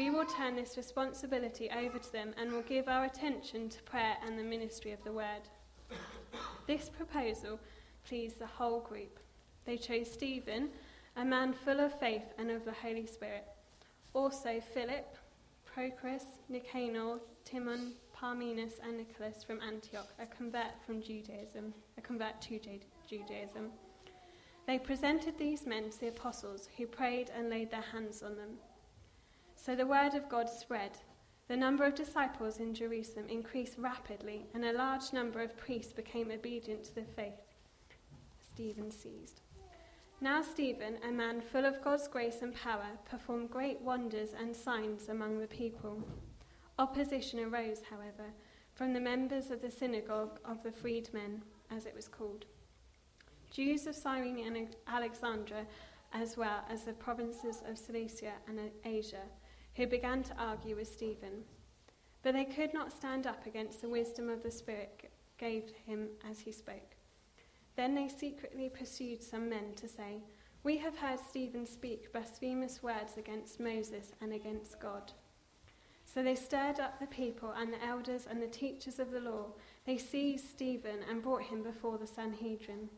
We 0.00 0.08
will 0.08 0.24
turn 0.24 0.56
this 0.56 0.78
responsibility 0.78 1.68
over 1.68 1.98
to 1.98 2.10
them 2.12 2.32
and 2.38 2.50
will 2.50 2.62
give 2.62 2.88
our 2.88 3.04
attention 3.04 3.68
to 3.68 3.82
prayer 3.82 4.16
and 4.24 4.38
the 4.38 4.42
ministry 4.42 4.92
of 4.92 5.04
the 5.04 5.12
word. 5.12 5.42
This 6.66 6.88
proposal 6.88 7.60
pleased 8.06 8.38
the 8.38 8.46
whole 8.46 8.80
group. 8.80 9.20
They 9.66 9.76
chose 9.76 10.10
Stephen, 10.10 10.70
a 11.16 11.24
man 11.26 11.52
full 11.52 11.80
of 11.80 12.00
faith 12.00 12.32
and 12.38 12.50
of 12.50 12.64
the 12.64 12.72
Holy 12.72 13.04
Spirit. 13.04 13.44
Also 14.14 14.58
Philip, 14.72 15.18
Prochorus, 15.66 16.24
Nicanor, 16.48 17.18
Timon, 17.44 17.92
Parmenas, 18.18 18.80
and 18.82 18.96
Nicholas 18.96 19.44
from 19.44 19.60
Antioch, 19.60 20.08
a 20.18 20.24
convert 20.24 20.82
from 20.86 21.02
Judaism, 21.02 21.74
a 21.98 22.00
convert 22.00 22.40
to 22.40 22.58
Judaism. 23.06 23.68
They 24.66 24.78
presented 24.78 25.36
these 25.36 25.66
men 25.66 25.90
to 25.90 26.00
the 26.00 26.08
apostles, 26.08 26.70
who 26.78 26.86
prayed 26.86 27.30
and 27.36 27.50
laid 27.50 27.70
their 27.70 27.82
hands 27.82 28.22
on 28.22 28.36
them. 28.36 28.56
So 29.62 29.76
the 29.76 29.86
word 29.86 30.14
of 30.14 30.26
God 30.30 30.48
spread. 30.48 30.92
The 31.48 31.56
number 31.56 31.84
of 31.84 31.94
disciples 31.94 32.60
in 32.60 32.72
Jerusalem 32.72 33.26
increased 33.28 33.74
rapidly, 33.76 34.46
and 34.54 34.64
a 34.64 34.72
large 34.72 35.12
number 35.12 35.42
of 35.42 35.56
priests 35.58 35.92
became 35.92 36.30
obedient 36.30 36.84
to 36.84 36.94
the 36.94 37.04
faith. 37.04 37.42
Stephen 38.54 38.90
seized. 38.90 39.42
Now, 40.22 40.40
Stephen, 40.40 40.96
a 41.06 41.12
man 41.12 41.42
full 41.42 41.66
of 41.66 41.82
God's 41.84 42.08
grace 42.08 42.38
and 42.40 42.54
power, 42.54 42.86
performed 43.04 43.50
great 43.50 43.80
wonders 43.82 44.30
and 44.38 44.56
signs 44.56 45.10
among 45.10 45.38
the 45.38 45.46
people. 45.46 46.02
Opposition 46.78 47.40
arose, 47.40 47.82
however, 47.90 48.30
from 48.72 48.94
the 48.94 49.00
members 49.00 49.50
of 49.50 49.60
the 49.60 49.70
synagogue 49.70 50.40
of 50.42 50.62
the 50.62 50.72
freedmen, 50.72 51.42
as 51.70 51.84
it 51.84 51.94
was 51.94 52.08
called. 52.08 52.46
Jews 53.50 53.86
of 53.86 53.94
Cyrene 53.94 54.38
and 54.38 54.74
Alexandria, 54.86 55.66
as 56.14 56.38
well 56.38 56.64
as 56.70 56.84
the 56.84 56.94
provinces 56.94 57.62
of 57.68 57.76
Cilicia 57.76 58.32
and 58.48 58.58
Asia, 58.84 59.24
who 59.80 59.86
began 59.86 60.22
to 60.22 60.36
argue 60.38 60.76
with 60.76 60.92
Stephen. 60.92 61.42
But 62.22 62.34
they 62.34 62.44
could 62.44 62.74
not 62.74 62.92
stand 62.92 63.26
up 63.26 63.46
against 63.46 63.80
the 63.80 63.88
wisdom 63.88 64.28
of 64.28 64.42
the 64.42 64.50
Spirit 64.50 65.10
gave 65.38 65.72
him 65.86 66.08
as 66.28 66.40
he 66.40 66.52
spoke. 66.52 66.96
Then 67.76 67.94
they 67.94 68.08
secretly 68.08 68.68
pursued 68.68 69.22
some 69.22 69.48
men 69.48 69.72
to 69.76 69.88
say, 69.88 70.18
We 70.64 70.76
have 70.76 70.98
heard 70.98 71.18
Stephen 71.18 71.64
speak 71.64 72.12
blasphemous 72.12 72.82
words 72.82 73.16
against 73.16 73.58
Moses 73.58 74.12
and 74.20 74.34
against 74.34 74.78
God. 74.80 75.12
So 76.04 76.22
they 76.22 76.34
stirred 76.34 76.78
up 76.78 77.00
the 77.00 77.06
people 77.06 77.54
and 77.56 77.72
the 77.72 77.82
elders 77.82 78.26
and 78.30 78.42
the 78.42 78.48
teachers 78.48 78.98
of 78.98 79.10
the 79.10 79.20
law. 79.20 79.46
They 79.86 79.96
seized 79.96 80.46
Stephen 80.46 80.98
and 81.08 81.22
brought 81.22 81.44
him 81.44 81.62
before 81.62 81.96
the 81.96 82.06
Sanhedrin. 82.06 82.90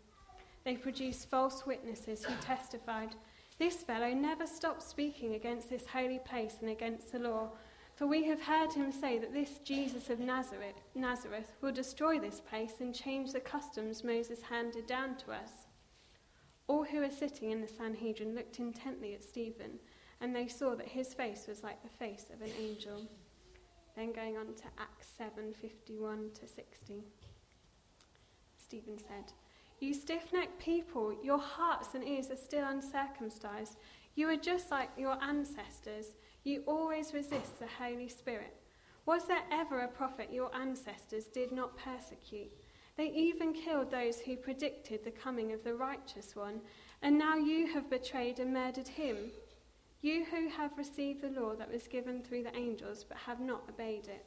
They 0.64 0.74
produced 0.74 1.30
false 1.30 1.64
witnesses 1.64 2.24
who 2.24 2.34
testified, 2.40 3.14
This 3.58 3.82
fellow 3.82 4.12
never 4.12 4.46
stopped 4.46 4.82
speaking 4.82 5.34
against 5.34 5.70
this 5.70 5.86
holy 5.86 6.18
place 6.18 6.56
and 6.60 6.70
against 6.70 7.12
the 7.12 7.18
law. 7.18 7.50
For 7.94 8.06
we 8.06 8.24
have 8.24 8.40
heard 8.40 8.72
him 8.72 8.90
say 8.90 9.18
that 9.18 9.34
this 9.34 9.58
Jesus 9.64 10.08
of 10.08 10.18
Nazareth, 10.18 10.80
Nazareth 10.94 11.52
will 11.60 11.72
destroy 11.72 12.18
this 12.18 12.40
place 12.40 12.80
and 12.80 12.94
change 12.94 13.32
the 13.32 13.40
customs 13.40 14.02
Moses 14.02 14.42
handed 14.42 14.86
down 14.86 15.16
to 15.16 15.32
us. 15.32 15.66
All 16.66 16.84
who 16.84 17.00
were 17.00 17.10
sitting 17.10 17.50
in 17.50 17.60
the 17.60 17.68
Sanhedrin 17.68 18.34
looked 18.34 18.58
intently 18.58 19.14
at 19.14 19.22
Stephen, 19.22 19.78
and 20.20 20.34
they 20.34 20.48
saw 20.48 20.74
that 20.74 20.88
his 20.88 21.12
face 21.12 21.46
was 21.46 21.62
like 21.62 21.82
the 21.82 21.88
face 21.88 22.30
of 22.32 22.40
an 22.40 22.52
angel. 22.58 23.02
Then 23.94 24.12
going 24.12 24.38
on 24.38 24.54
to 24.54 24.64
Acts 24.78 25.08
7 25.18 25.52
51 25.52 26.30
to 26.34 26.48
60. 26.48 27.04
Stephen 28.56 28.98
said, 28.98 29.32
you 29.82 29.92
stiff 29.92 30.32
necked 30.32 30.60
people, 30.60 31.14
your 31.22 31.38
hearts 31.38 31.94
and 31.94 32.06
ears 32.06 32.30
are 32.30 32.36
still 32.36 32.66
uncircumcised. 32.66 33.76
You 34.14 34.28
are 34.28 34.36
just 34.36 34.70
like 34.70 34.90
your 34.96 35.22
ancestors. 35.22 36.14
You 36.44 36.62
always 36.66 37.12
resist 37.12 37.58
the 37.58 37.66
Holy 37.78 38.08
Spirit. 38.08 38.54
Was 39.06 39.26
there 39.26 39.42
ever 39.50 39.80
a 39.80 39.88
prophet 39.88 40.32
your 40.32 40.54
ancestors 40.54 41.24
did 41.24 41.50
not 41.50 41.76
persecute? 41.76 42.52
They 42.96 43.06
even 43.06 43.52
killed 43.52 43.90
those 43.90 44.20
who 44.20 44.36
predicted 44.36 45.02
the 45.02 45.10
coming 45.10 45.52
of 45.52 45.64
the 45.64 45.74
righteous 45.74 46.36
one, 46.36 46.60
and 47.02 47.18
now 47.18 47.36
you 47.36 47.66
have 47.72 47.90
betrayed 47.90 48.38
and 48.38 48.52
murdered 48.52 48.86
him. 48.86 49.16
You 50.02 50.24
who 50.24 50.48
have 50.48 50.76
received 50.78 51.22
the 51.22 51.40
law 51.40 51.54
that 51.54 51.72
was 51.72 51.88
given 51.88 52.22
through 52.22 52.44
the 52.44 52.56
angels 52.56 53.04
but 53.08 53.18
have 53.18 53.40
not 53.40 53.64
obeyed 53.68 54.06
it. 54.06 54.26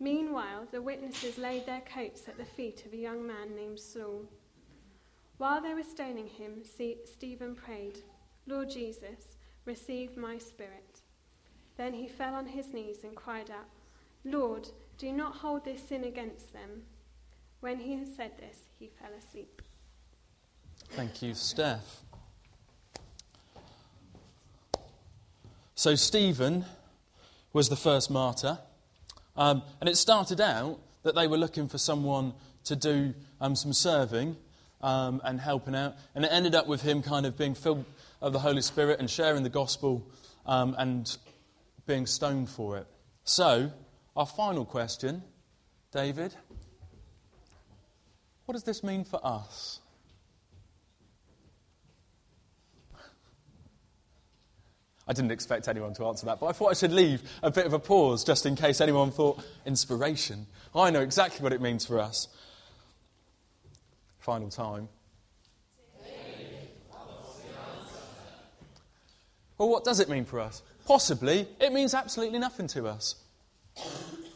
Meanwhile, 0.00 0.66
the 0.70 0.82
witnesses 0.82 1.38
laid 1.38 1.66
their 1.66 1.80
coats 1.82 2.28
at 2.28 2.36
the 2.36 2.44
feet 2.44 2.84
of 2.84 2.92
a 2.92 2.96
young 2.96 3.26
man 3.26 3.54
named 3.54 3.78
Saul. 3.78 4.24
While 5.38 5.62
they 5.62 5.74
were 5.74 5.82
stoning 5.82 6.28
him, 6.28 6.62
Stephen 6.64 7.54
prayed, 7.54 8.00
Lord 8.46 8.70
Jesus, 8.70 9.36
receive 9.64 10.16
my 10.16 10.38
spirit. 10.38 11.00
Then 11.76 11.94
he 11.94 12.08
fell 12.08 12.34
on 12.34 12.46
his 12.46 12.72
knees 12.72 13.02
and 13.02 13.14
cried 13.14 13.50
out, 13.50 13.68
Lord, 14.24 14.68
do 14.98 15.12
not 15.12 15.36
hold 15.36 15.64
this 15.64 15.82
sin 15.88 16.04
against 16.04 16.52
them. 16.52 16.82
When 17.60 17.78
he 17.78 17.96
had 17.96 18.08
said 18.08 18.32
this, 18.38 18.58
he 18.78 18.90
fell 19.00 19.10
asleep. 19.18 19.62
Thank 20.90 21.22
you, 21.22 21.34
Steph. 21.34 22.00
So, 25.74 25.94
Stephen 25.94 26.64
was 27.52 27.68
the 27.68 27.76
first 27.76 28.10
martyr. 28.10 28.58
Um, 29.36 29.62
and 29.80 29.88
it 29.88 29.96
started 29.96 30.40
out 30.40 30.78
that 31.02 31.14
they 31.14 31.26
were 31.26 31.36
looking 31.36 31.68
for 31.68 31.78
someone 31.78 32.34
to 32.64 32.76
do 32.76 33.14
um, 33.40 33.56
some 33.56 33.72
serving 33.72 34.36
um, 34.80 35.20
and 35.24 35.40
helping 35.40 35.74
out. 35.74 35.94
And 36.14 36.24
it 36.24 36.28
ended 36.32 36.54
up 36.54 36.66
with 36.66 36.82
him 36.82 37.02
kind 37.02 37.26
of 37.26 37.36
being 37.36 37.54
filled 37.54 37.84
of 38.20 38.32
the 38.32 38.38
Holy 38.38 38.62
Spirit 38.62 39.00
and 39.00 39.10
sharing 39.10 39.42
the 39.42 39.50
gospel 39.50 40.06
um, 40.46 40.74
and 40.78 41.16
being 41.86 42.06
stoned 42.06 42.48
for 42.48 42.78
it. 42.78 42.86
So, 43.24 43.70
our 44.16 44.26
final 44.26 44.64
question, 44.64 45.22
David 45.92 46.34
what 48.46 48.52
does 48.52 48.64
this 48.64 48.82
mean 48.82 49.04
for 49.04 49.20
us? 49.24 49.80
I 55.06 55.12
didn't 55.12 55.32
expect 55.32 55.68
anyone 55.68 55.92
to 55.94 56.06
answer 56.06 56.24
that, 56.26 56.40
but 56.40 56.46
I 56.46 56.52
thought 56.52 56.70
I 56.70 56.74
should 56.74 56.92
leave 56.92 57.22
a 57.42 57.50
bit 57.50 57.66
of 57.66 57.72
a 57.72 57.78
pause 57.78 58.24
just 58.24 58.46
in 58.46 58.56
case 58.56 58.80
anyone 58.80 59.10
thought 59.10 59.42
inspiration. 59.66 60.46
I 60.74 60.90
know 60.90 61.00
exactly 61.00 61.42
what 61.42 61.52
it 61.52 61.60
means 61.60 61.84
for 61.84 61.98
us. 61.98 62.28
Final 64.18 64.48
time. 64.48 64.88
Well, 69.58 69.68
what 69.68 69.84
does 69.84 70.00
it 70.00 70.08
mean 70.08 70.24
for 70.24 70.40
us? 70.40 70.62
Possibly, 70.86 71.46
it 71.60 71.72
means 71.72 71.94
absolutely 71.94 72.38
nothing 72.38 72.66
to 72.68 72.86
us. 72.86 73.16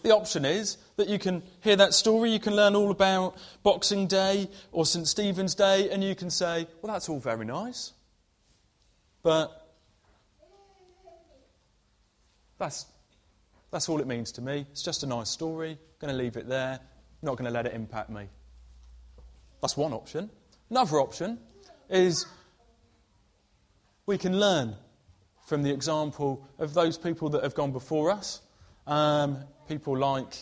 The 0.03 0.15
option 0.15 0.45
is 0.45 0.77
that 0.97 1.09
you 1.09 1.19
can 1.19 1.43
hear 1.61 1.77
that 1.77 1.93
story, 1.93 2.31
you 2.31 2.39
can 2.39 2.55
learn 2.55 2.77
all 2.77 2.91
about 2.91 3.37
Boxing 3.63 4.07
Day 4.07 4.49
or 4.71 4.87
St. 4.87 5.09
Stephen's 5.09 5.55
Day, 5.55 5.91
and 5.91 6.05
you 6.05 6.15
can 6.15 6.31
say, 6.31 6.69
well, 6.81 6.93
that's 6.93 7.09
all 7.09 7.19
very 7.19 7.45
nice. 7.45 7.93
But 9.23 9.68
that's, 12.59 12.87
that's 13.71 13.89
all 13.89 14.01
it 14.01 14.07
means 14.07 14.33
to 14.33 14.43
me. 14.43 14.67
It's 14.71 14.83
just 14.83 15.03
a 15.03 15.07
nice 15.07 15.31
story. 15.31 15.71
I'm 15.71 16.07
going 16.07 16.13
to 16.13 16.23
leave 16.23 16.37
it 16.37 16.49
there. 16.49 16.81
Not 17.23 17.37
going 17.37 17.47
to 17.47 17.51
let 17.51 17.67
it 17.67 17.75
impact 17.75 18.11
me. 18.11 18.29
That's 19.61 19.77
one 19.77 19.93
option. 19.93 20.31
Another 20.71 21.01
option 21.01 21.39
is 21.89 22.27
we 24.07 24.19
can 24.19 24.39
learn 24.39 24.75
from 25.47 25.63
the 25.63 25.73
example 25.73 26.47
of 26.59 26.75
those 26.75 26.99
people 26.99 27.31
that 27.31 27.43
have 27.43 27.55
gone 27.55 27.73
before 27.73 28.11
us. 28.11 28.43
Um, 28.87 29.39
people 29.67 29.97
like 29.97 30.37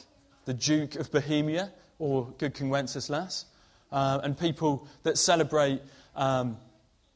the 0.45 0.55
Duke 0.55 0.97
of 0.97 1.11
Bohemia 1.11 1.73
or 1.99 2.33
Good 2.39 2.55
King 2.55 2.71
Wenceslas, 2.71 3.47
uh, 3.91 4.21
and 4.23 4.39
people 4.39 4.87
that 5.03 5.17
celebrate 5.17 5.81
um, 6.15 6.59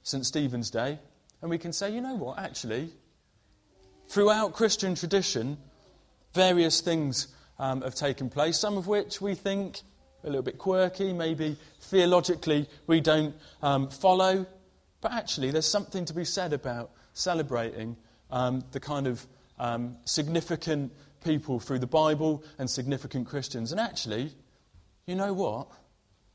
St. 0.03 0.25
Stephen's 0.25 0.71
Day. 0.71 0.99
And 1.43 1.51
we 1.51 1.59
can 1.59 1.73
say, 1.73 1.93
you 1.93 2.01
know 2.01 2.15
what, 2.15 2.39
actually, 2.39 2.91
Throughout 4.11 4.55
Christian 4.55 4.97
tradition, 4.97 5.57
various 6.35 6.81
things 6.81 7.29
um, 7.61 7.83
have 7.83 7.95
taken 7.95 8.29
place, 8.29 8.59
some 8.59 8.77
of 8.77 8.89
which 8.89 9.21
we 9.21 9.37
think 9.37 9.83
a 10.25 10.27
little 10.27 10.43
bit 10.43 10.59
quirky, 10.59 11.13
maybe 11.13 11.57
theologically 11.81 12.69
we 12.89 13.01
don't 13.01 13.37
um, 13.63 13.89
follow. 13.89 14.47
But 15.01 15.13
actually, 15.13 15.53
there's 15.53 15.69
something 15.69 16.05
to 16.07 16.13
be 16.13 16.25
said 16.25 16.53
about 16.53 16.91
celebrating 17.13 17.97
um, 18.33 18.65
the 18.73 18.81
kind 18.81 19.07
of 19.07 19.25
um, 19.61 19.97
significant 20.07 20.91
people 21.25 21.61
through 21.61 21.79
the 21.79 21.87
Bible 21.87 22.43
and 22.59 22.69
significant 22.69 23.29
Christians. 23.29 23.71
And 23.71 23.81
actually, 23.81 24.33
you 25.07 25.15
know 25.15 25.33
what? 25.33 25.69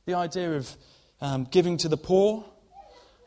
The 0.05 0.13
idea 0.13 0.53
of 0.53 0.73
um, 1.19 1.43
giving 1.51 1.75
to 1.79 1.89
the 1.89 1.97
poor 1.97 2.45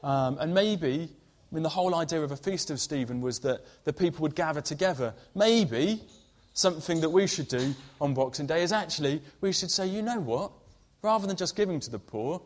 um, 0.03 0.39
and 0.39 0.55
maybe 0.55 1.11
I 1.51 1.55
mean, 1.55 1.63
the 1.63 1.71
whole 1.71 1.95
idea 1.95 2.21
of 2.23 2.31
a 2.31 2.37
feast 2.37 2.71
of 2.71 2.79
Stephen 2.79 3.21
was 3.21 3.41
that 3.41 3.65
the 3.85 3.93
people 3.93 4.23
would 4.23 4.35
gather 4.35 4.61
together. 4.61 5.15
Maybe 5.35 6.03
something 6.53 7.01
that 7.01 7.11
we 7.11 7.27
should 7.27 7.49
do 7.49 7.75
on 8.01 8.15
Boxing 8.15 8.47
Day 8.47 8.63
is 8.63 8.73
actually 8.73 9.23
we 9.41 9.53
should 9.53 9.71
say, 9.71 9.87
you 9.87 10.03
know 10.03 10.21
what? 10.21 10.53
Rather 11.03 11.27
than 11.27 11.37
just 11.37 11.57
giving 11.57 11.81
to 11.81 11.91
the 11.91 11.99
poor, 11.99 12.43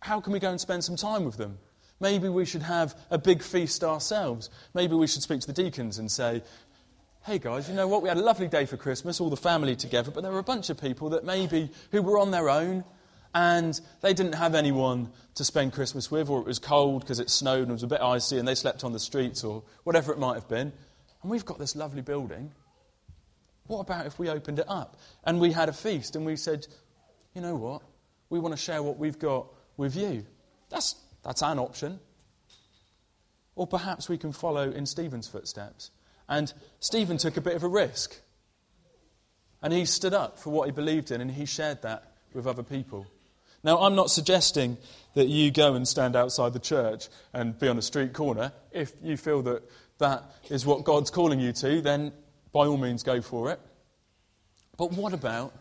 how 0.00 0.20
can 0.20 0.32
we 0.32 0.38
go 0.38 0.50
and 0.50 0.60
spend 0.60 0.84
some 0.84 0.96
time 0.96 1.24
with 1.24 1.36
them? 1.36 1.58
Maybe 2.00 2.28
we 2.28 2.44
should 2.44 2.62
have 2.62 2.94
a 3.10 3.18
big 3.18 3.42
feast 3.42 3.82
ourselves. 3.82 4.50
Maybe 4.74 4.94
we 4.94 5.06
should 5.06 5.22
speak 5.22 5.40
to 5.40 5.46
the 5.46 5.52
deacons 5.52 5.98
and 5.98 6.10
say, 6.10 6.42
hey 7.24 7.38
guys, 7.38 7.68
you 7.68 7.74
know 7.74 7.88
what? 7.88 8.02
We 8.02 8.08
had 8.08 8.18
a 8.18 8.22
lovely 8.22 8.48
day 8.48 8.66
for 8.66 8.76
Christmas, 8.76 9.20
all 9.20 9.30
the 9.30 9.36
family 9.36 9.74
together, 9.74 10.10
but 10.10 10.22
there 10.22 10.32
were 10.32 10.38
a 10.38 10.44
bunch 10.44 10.70
of 10.70 10.80
people 10.80 11.10
that 11.10 11.24
maybe 11.24 11.70
who 11.90 12.02
were 12.02 12.18
on 12.18 12.30
their 12.30 12.48
own 12.48 12.84
and 13.36 13.78
they 14.00 14.14
didn't 14.14 14.32
have 14.32 14.54
anyone 14.54 15.10
to 15.34 15.44
spend 15.44 15.74
Christmas 15.74 16.10
with, 16.10 16.30
or 16.30 16.40
it 16.40 16.46
was 16.46 16.58
cold 16.58 17.02
because 17.02 17.20
it 17.20 17.28
snowed 17.28 17.64
and 17.64 17.68
it 17.68 17.74
was 17.74 17.82
a 17.82 17.86
bit 17.86 18.00
icy 18.00 18.38
and 18.38 18.48
they 18.48 18.54
slept 18.54 18.82
on 18.82 18.94
the 18.94 18.98
streets 18.98 19.44
or 19.44 19.62
whatever 19.84 20.10
it 20.10 20.18
might 20.18 20.36
have 20.36 20.48
been. 20.48 20.72
And 21.20 21.30
we've 21.30 21.44
got 21.44 21.58
this 21.58 21.76
lovely 21.76 22.00
building. 22.00 22.50
What 23.66 23.80
about 23.80 24.06
if 24.06 24.18
we 24.18 24.30
opened 24.30 24.58
it 24.58 24.64
up 24.68 24.96
and 25.22 25.38
we 25.38 25.52
had 25.52 25.68
a 25.68 25.74
feast 25.74 26.16
and 26.16 26.24
we 26.24 26.36
said, 26.36 26.66
you 27.34 27.42
know 27.42 27.56
what? 27.56 27.82
We 28.30 28.38
want 28.38 28.56
to 28.56 28.60
share 28.60 28.82
what 28.82 28.96
we've 28.96 29.18
got 29.18 29.48
with 29.76 29.96
you. 29.96 30.24
That's, 30.70 30.94
that's 31.22 31.42
an 31.42 31.58
option. 31.58 32.00
Or 33.54 33.66
perhaps 33.66 34.08
we 34.08 34.16
can 34.16 34.32
follow 34.32 34.70
in 34.70 34.86
Stephen's 34.86 35.28
footsteps. 35.28 35.90
And 36.26 36.54
Stephen 36.80 37.18
took 37.18 37.36
a 37.36 37.42
bit 37.42 37.54
of 37.54 37.64
a 37.64 37.68
risk. 37.68 38.18
And 39.60 39.74
he 39.74 39.84
stood 39.84 40.14
up 40.14 40.38
for 40.38 40.48
what 40.48 40.64
he 40.64 40.72
believed 40.72 41.10
in 41.10 41.20
and 41.20 41.30
he 41.30 41.44
shared 41.44 41.82
that 41.82 42.14
with 42.32 42.46
other 42.46 42.62
people. 42.62 43.06
Now, 43.62 43.78
I'm 43.78 43.94
not 43.94 44.10
suggesting 44.10 44.76
that 45.14 45.28
you 45.28 45.50
go 45.50 45.74
and 45.74 45.88
stand 45.88 46.14
outside 46.14 46.52
the 46.52 46.58
church 46.58 47.08
and 47.32 47.58
be 47.58 47.68
on 47.68 47.78
a 47.78 47.82
street 47.82 48.12
corner. 48.12 48.52
If 48.70 48.92
you 49.02 49.16
feel 49.16 49.42
that 49.42 49.62
that 49.98 50.24
is 50.50 50.66
what 50.66 50.84
God's 50.84 51.10
calling 51.10 51.40
you 51.40 51.52
to, 51.54 51.80
then 51.80 52.12
by 52.52 52.66
all 52.66 52.76
means 52.76 53.02
go 53.02 53.22
for 53.22 53.50
it. 53.50 53.60
But 54.76 54.92
what 54.92 55.12
about 55.12 55.54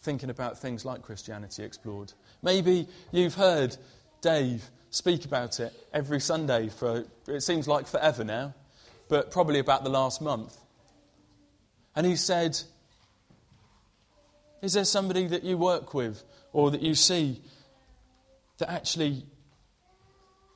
thinking 0.00 0.30
about 0.30 0.58
things 0.58 0.84
like 0.84 1.02
Christianity 1.02 1.62
Explored? 1.62 2.12
Maybe 2.42 2.88
you've 3.12 3.34
heard 3.34 3.76
Dave 4.22 4.70
speak 4.90 5.24
about 5.24 5.60
it 5.60 5.72
every 5.92 6.20
Sunday 6.20 6.68
for, 6.68 7.04
it 7.26 7.42
seems 7.42 7.68
like 7.68 7.86
forever 7.86 8.24
now, 8.24 8.54
but 9.08 9.30
probably 9.30 9.58
about 9.58 9.84
the 9.84 9.90
last 9.90 10.22
month. 10.22 10.56
And 11.94 12.06
he 12.06 12.16
said, 12.16 12.58
Is 14.62 14.72
there 14.72 14.84
somebody 14.84 15.26
that 15.26 15.44
you 15.44 15.56
work 15.56 15.94
with 15.94 16.24
or 16.52 16.70
that 16.70 16.82
you 16.82 16.94
see 16.94 17.40
that 18.58 18.70
actually 18.70 19.24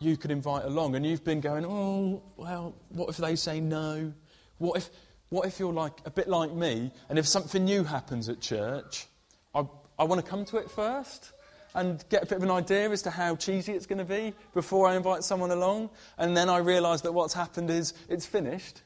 you 0.01 0.17
could 0.17 0.31
invite 0.31 0.65
along 0.65 0.97
and 0.97 1.07
you've 1.07 1.25
been 1.25 1.41
going, 1.41 1.65
oh, 1.65 2.23
well, 2.37 2.75
what 2.91 3.09
if 3.09 3.17
they 3.17 3.37
say 3.37 3.61
no? 3.61 4.13
What 4.59 4.79
if, 4.79 4.91
what 5.29 5.47
if 5.47 5.61
you're 5.61 5.73
like 5.73 5.93
a 6.05 6.11
bit 6.11 6.29
like 6.29 6.53
me 6.53 6.91
and 7.09 7.19
if 7.19 7.27
something 7.27 7.65
new 7.65 7.85
happens 7.85 8.29
at 8.29 8.41
church, 8.41 9.07
I, 9.55 9.65
I 9.99 10.05
want 10.05 10.25
to 10.25 10.29
come 10.29 10.45
to 10.47 10.57
it 10.57 10.71
first 10.71 11.33
and 11.75 12.05
get 12.11 12.25
a 12.25 12.27
bit 12.27 12.37
of 12.37 12.43
an 12.43 12.51
idea 12.51 12.91
as 12.91 13.03
to 13.03 13.11
how 13.11 13.37
cheesy 13.37 13.73
it's 13.73 13.87
going 13.87 13.99
to 13.99 14.05
be 14.05 14.35
before 14.53 14.89
I 14.89 14.97
invite 14.97 15.25
someone 15.25 15.51
along. 15.51 15.91
And 16.19 16.37
then 16.37 16.49
I 16.49 16.59
realise 16.59 17.01
that 17.03 17.13
what's 17.13 17.35
happened 17.35 17.71
is 17.71 17.95
it's 18.09 18.27
finished 18.27 18.83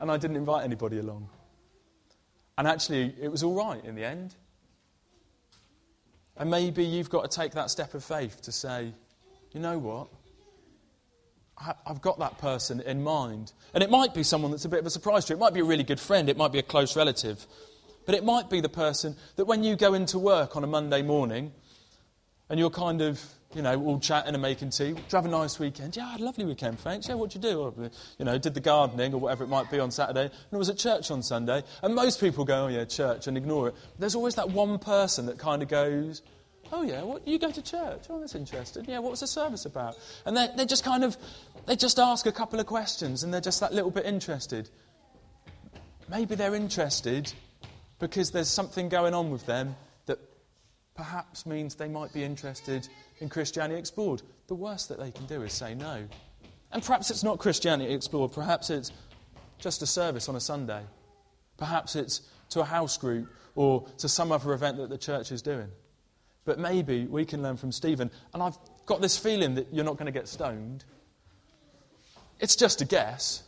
and 0.00 0.10
I 0.10 0.16
didn't 0.16 0.36
invite 0.36 0.64
anybody 0.64 0.98
along. 0.98 1.28
And 2.56 2.68
actually, 2.68 3.14
it 3.20 3.30
was 3.30 3.42
all 3.42 3.54
right 3.54 3.84
in 3.84 3.94
the 3.94 4.04
end. 4.04 4.34
And 6.36 6.50
maybe 6.50 6.84
you've 6.84 7.10
got 7.10 7.30
to 7.30 7.36
take 7.36 7.52
that 7.52 7.70
step 7.70 7.94
of 7.94 8.02
faith 8.02 8.42
to 8.42 8.52
say, 8.52 8.92
you 9.52 9.60
know 9.60 9.78
what? 9.78 10.08
I've 11.86 12.00
got 12.00 12.18
that 12.18 12.38
person 12.38 12.80
in 12.80 13.02
mind. 13.02 13.52
And 13.74 13.84
it 13.84 13.90
might 13.90 14.14
be 14.14 14.22
someone 14.22 14.50
that's 14.50 14.64
a 14.64 14.68
bit 14.68 14.80
of 14.80 14.86
a 14.86 14.90
surprise 14.90 15.26
to 15.26 15.32
you. 15.32 15.36
It 15.36 15.40
might 15.40 15.54
be 15.54 15.60
a 15.60 15.64
really 15.64 15.84
good 15.84 16.00
friend. 16.00 16.28
It 16.28 16.36
might 16.36 16.52
be 16.52 16.58
a 16.58 16.62
close 16.62 16.96
relative. 16.96 17.46
But 18.06 18.14
it 18.14 18.24
might 18.24 18.50
be 18.50 18.60
the 18.60 18.68
person 18.68 19.16
that 19.36 19.44
when 19.44 19.62
you 19.62 19.76
go 19.76 19.94
into 19.94 20.18
work 20.18 20.56
on 20.56 20.64
a 20.64 20.66
Monday 20.66 21.02
morning 21.02 21.52
and 22.48 22.58
you're 22.58 22.70
kind 22.70 23.00
of, 23.00 23.22
you 23.54 23.62
know, 23.62 23.80
all 23.84 23.98
chatting 23.98 24.34
and 24.34 24.42
making 24.42 24.70
tea, 24.70 24.92
do 24.92 24.98
you 24.98 25.04
have 25.12 25.26
a 25.26 25.28
nice 25.28 25.58
weekend? 25.58 25.96
Yeah, 25.96 26.06
I 26.06 26.12
had 26.12 26.20
a 26.20 26.24
lovely 26.24 26.44
weekend, 26.44 26.78
thanks. 26.78 27.08
Yeah, 27.08 27.14
what'd 27.14 27.34
you 27.34 27.40
do? 27.40 27.60
Or, 27.60 27.74
you 28.18 28.24
know, 28.24 28.38
did 28.38 28.54
the 28.54 28.60
gardening 28.60 29.14
or 29.14 29.18
whatever 29.18 29.44
it 29.44 29.48
might 29.48 29.70
be 29.70 29.78
on 29.78 29.90
Saturday. 29.90 30.24
And 30.24 30.32
I 30.52 30.56
was 30.56 30.68
at 30.68 30.78
church 30.78 31.10
on 31.10 31.22
Sunday. 31.22 31.62
And 31.82 31.94
most 31.94 32.20
people 32.20 32.44
go, 32.44 32.64
oh, 32.64 32.68
yeah, 32.68 32.84
church, 32.84 33.26
and 33.26 33.36
ignore 33.36 33.68
it. 33.68 33.74
There's 33.98 34.14
always 34.14 34.34
that 34.36 34.50
one 34.50 34.78
person 34.78 35.26
that 35.26 35.38
kind 35.38 35.62
of 35.62 35.68
goes, 35.68 36.22
Oh, 36.74 36.82
yeah, 36.82 37.02
what, 37.02 37.28
you 37.28 37.38
go 37.38 37.50
to 37.50 37.60
church? 37.60 38.04
Oh, 38.08 38.18
that's 38.18 38.34
interesting. 38.34 38.86
Yeah, 38.88 39.00
what 39.00 39.10
was 39.10 39.20
the 39.20 39.26
service 39.26 39.66
about? 39.66 39.98
And 40.24 40.34
they 40.34 40.48
they 40.56 40.64
just 40.64 40.84
kind 40.84 41.04
of, 41.04 41.18
they 41.66 41.76
just 41.76 41.98
ask 41.98 42.24
a 42.24 42.32
couple 42.32 42.58
of 42.58 42.66
questions 42.66 43.22
and 43.22 43.32
they're 43.32 43.42
just 43.42 43.60
that 43.60 43.74
little 43.74 43.90
bit 43.90 44.06
interested. 44.06 44.70
Maybe 46.08 46.34
they're 46.34 46.54
interested 46.54 47.30
because 47.98 48.30
there's 48.30 48.48
something 48.48 48.88
going 48.88 49.12
on 49.12 49.30
with 49.30 49.44
them 49.44 49.76
perhaps 50.94 51.46
means 51.46 51.74
they 51.74 51.88
might 51.88 52.12
be 52.12 52.22
interested 52.22 52.88
in 53.20 53.28
Christianity 53.28 53.78
Explored. 53.78 54.22
The 54.46 54.54
worst 54.54 54.88
that 54.88 54.98
they 54.98 55.10
can 55.10 55.26
do 55.26 55.42
is 55.42 55.52
say 55.52 55.74
no. 55.74 56.06
And 56.72 56.82
perhaps 56.82 57.10
it's 57.10 57.22
not 57.22 57.38
Christianity 57.38 57.92
Explored, 57.92 58.32
perhaps 58.32 58.70
it's 58.70 58.92
just 59.58 59.82
a 59.82 59.86
service 59.86 60.28
on 60.28 60.36
a 60.36 60.40
Sunday. 60.40 60.82
Perhaps 61.56 61.96
it's 61.96 62.22
to 62.50 62.60
a 62.60 62.64
house 62.64 62.98
group 62.98 63.28
or 63.54 63.86
to 63.98 64.08
some 64.08 64.32
other 64.32 64.52
event 64.52 64.78
that 64.78 64.90
the 64.90 64.98
church 64.98 65.30
is 65.32 65.42
doing. 65.42 65.68
But 66.44 66.58
maybe 66.58 67.06
we 67.06 67.24
can 67.24 67.42
learn 67.42 67.56
from 67.56 67.70
Stephen. 67.70 68.10
And 68.34 68.42
I've 68.42 68.58
got 68.86 69.00
this 69.00 69.16
feeling 69.16 69.54
that 69.54 69.68
you're 69.72 69.84
not 69.84 69.96
going 69.96 70.06
to 70.06 70.12
get 70.12 70.26
stoned. 70.26 70.84
It's 72.40 72.56
just 72.56 72.80
a 72.80 72.84
guess. 72.84 73.44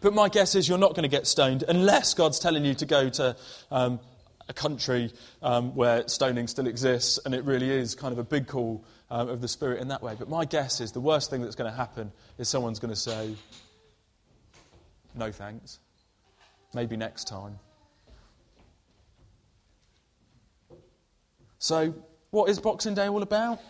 But 0.00 0.12
my 0.12 0.28
guess 0.28 0.54
is 0.54 0.68
you're 0.68 0.76
not 0.76 0.90
going 0.90 1.04
to 1.04 1.08
get 1.08 1.26
stoned 1.26 1.64
unless 1.68 2.12
God's 2.12 2.38
telling 2.38 2.64
you 2.64 2.74
to 2.74 2.84
go 2.84 3.08
to 3.10 3.36
um, 3.70 4.00
a 4.48 4.52
country 4.52 5.12
um, 5.42 5.74
where 5.74 6.06
stoning 6.08 6.46
still 6.46 6.66
exists 6.66 7.18
and 7.24 7.34
it 7.34 7.44
really 7.44 7.70
is 7.70 7.94
kind 7.94 8.12
of 8.12 8.18
a 8.18 8.24
big 8.24 8.46
call 8.46 8.84
um, 9.10 9.28
of 9.28 9.40
the 9.40 9.48
Spirit 9.48 9.80
in 9.80 9.88
that 9.88 10.02
way. 10.02 10.14
But 10.18 10.28
my 10.28 10.44
guess 10.44 10.80
is 10.80 10.92
the 10.92 11.00
worst 11.00 11.30
thing 11.30 11.42
that's 11.42 11.54
going 11.54 11.70
to 11.70 11.76
happen 11.76 12.12
is 12.38 12.48
someone's 12.48 12.78
going 12.78 12.92
to 12.92 13.00
say, 13.00 13.34
no 15.14 15.30
thanks, 15.30 15.78
maybe 16.74 16.96
next 16.96 17.28
time. 17.28 17.58
So, 21.58 21.94
what 22.30 22.50
is 22.50 22.58
Boxing 22.58 22.94
Day 22.94 23.08
all 23.08 23.22
about? 23.22 23.60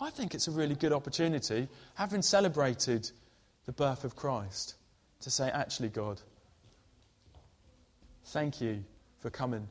I 0.00 0.10
think 0.10 0.34
it's 0.34 0.48
a 0.48 0.52
really 0.52 0.76
good 0.76 0.92
opportunity, 0.92 1.68
having 1.94 2.22
celebrated 2.22 3.10
the 3.66 3.72
birth 3.72 4.04
of 4.04 4.14
Christ, 4.14 4.76
to 5.20 5.30
say, 5.30 5.50
actually, 5.50 5.88
God, 5.88 6.22
thank 8.24 8.60
you 8.60 8.84
for 9.18 9.28
coming 9.28 9.68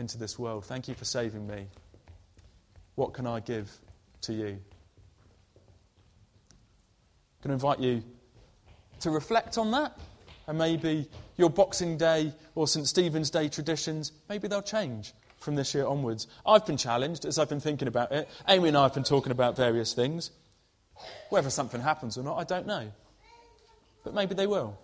into 0.00 0.18
this 0.18 0.38
world. 0.38 0.64
Thank 0.64 0.88
you 0.88 0.94
for 0.94 1.04
saving 1.04 1.46
me. 1.46 1.68
What 2.96 3.12
can 3.12 3.26
I 3.26 3.40
give 3.40 3.70
to 4.22 4.32
you? 4.32 4.46
I'm 4.46 4.58
going 7.42 7.48
to 7.48 7.52
invite 7.52 7.78
you 7.78 8.02
to 9.00 9.10
reflect 9.10 9.56
on 9.58 9.70
that. 9.70 9.98
And 10.46 10.58
maybe 10.58 11.08
your 11.36 11.50
Boxing 11.50 11.96
Day 11.96 12.32
or 12.56 12.66
St. 12.66 12.88
Stephen's 12.88 13.30
Day 13.30 13.48
traditions, 13.48 14.10
maybe 14.28 14.48
they'll 14.48 14.62
change 14.62 15.12
from 15.38 15.54
this 15.54 15.74
year 15.74 15.86
onwards. 15.86 16.26
I've 16.44 16.66
been 16.66 16.76
challenged 16.76 17.24
as 17.24 17.38
I've 17.38 17.48
been 17.48 17.60
thinking 17.60 17.86
about 17.88 18.10
it. 18.10 18.28
Amy 18.48 18.68
and 18.68 18.76
I 18.76 18.82
have 18.82 18.94
been 18.94 19.04
talking 19.04 19.32
about 19.32 19.56
various 19.56 19.94
things. 19.94 20.32
Whether 21.28 21.50
something 21.50 21.80
happens 21.80 22.18
or 22.18 22.24
not, 22.24 22.36
I 22.36 22.44
don't 22.44 22.66
know. 22.66 22.90
But 24.02 24.14
maybe 24.14 24.34
they 24.34 24.46
will. 24.46 24.76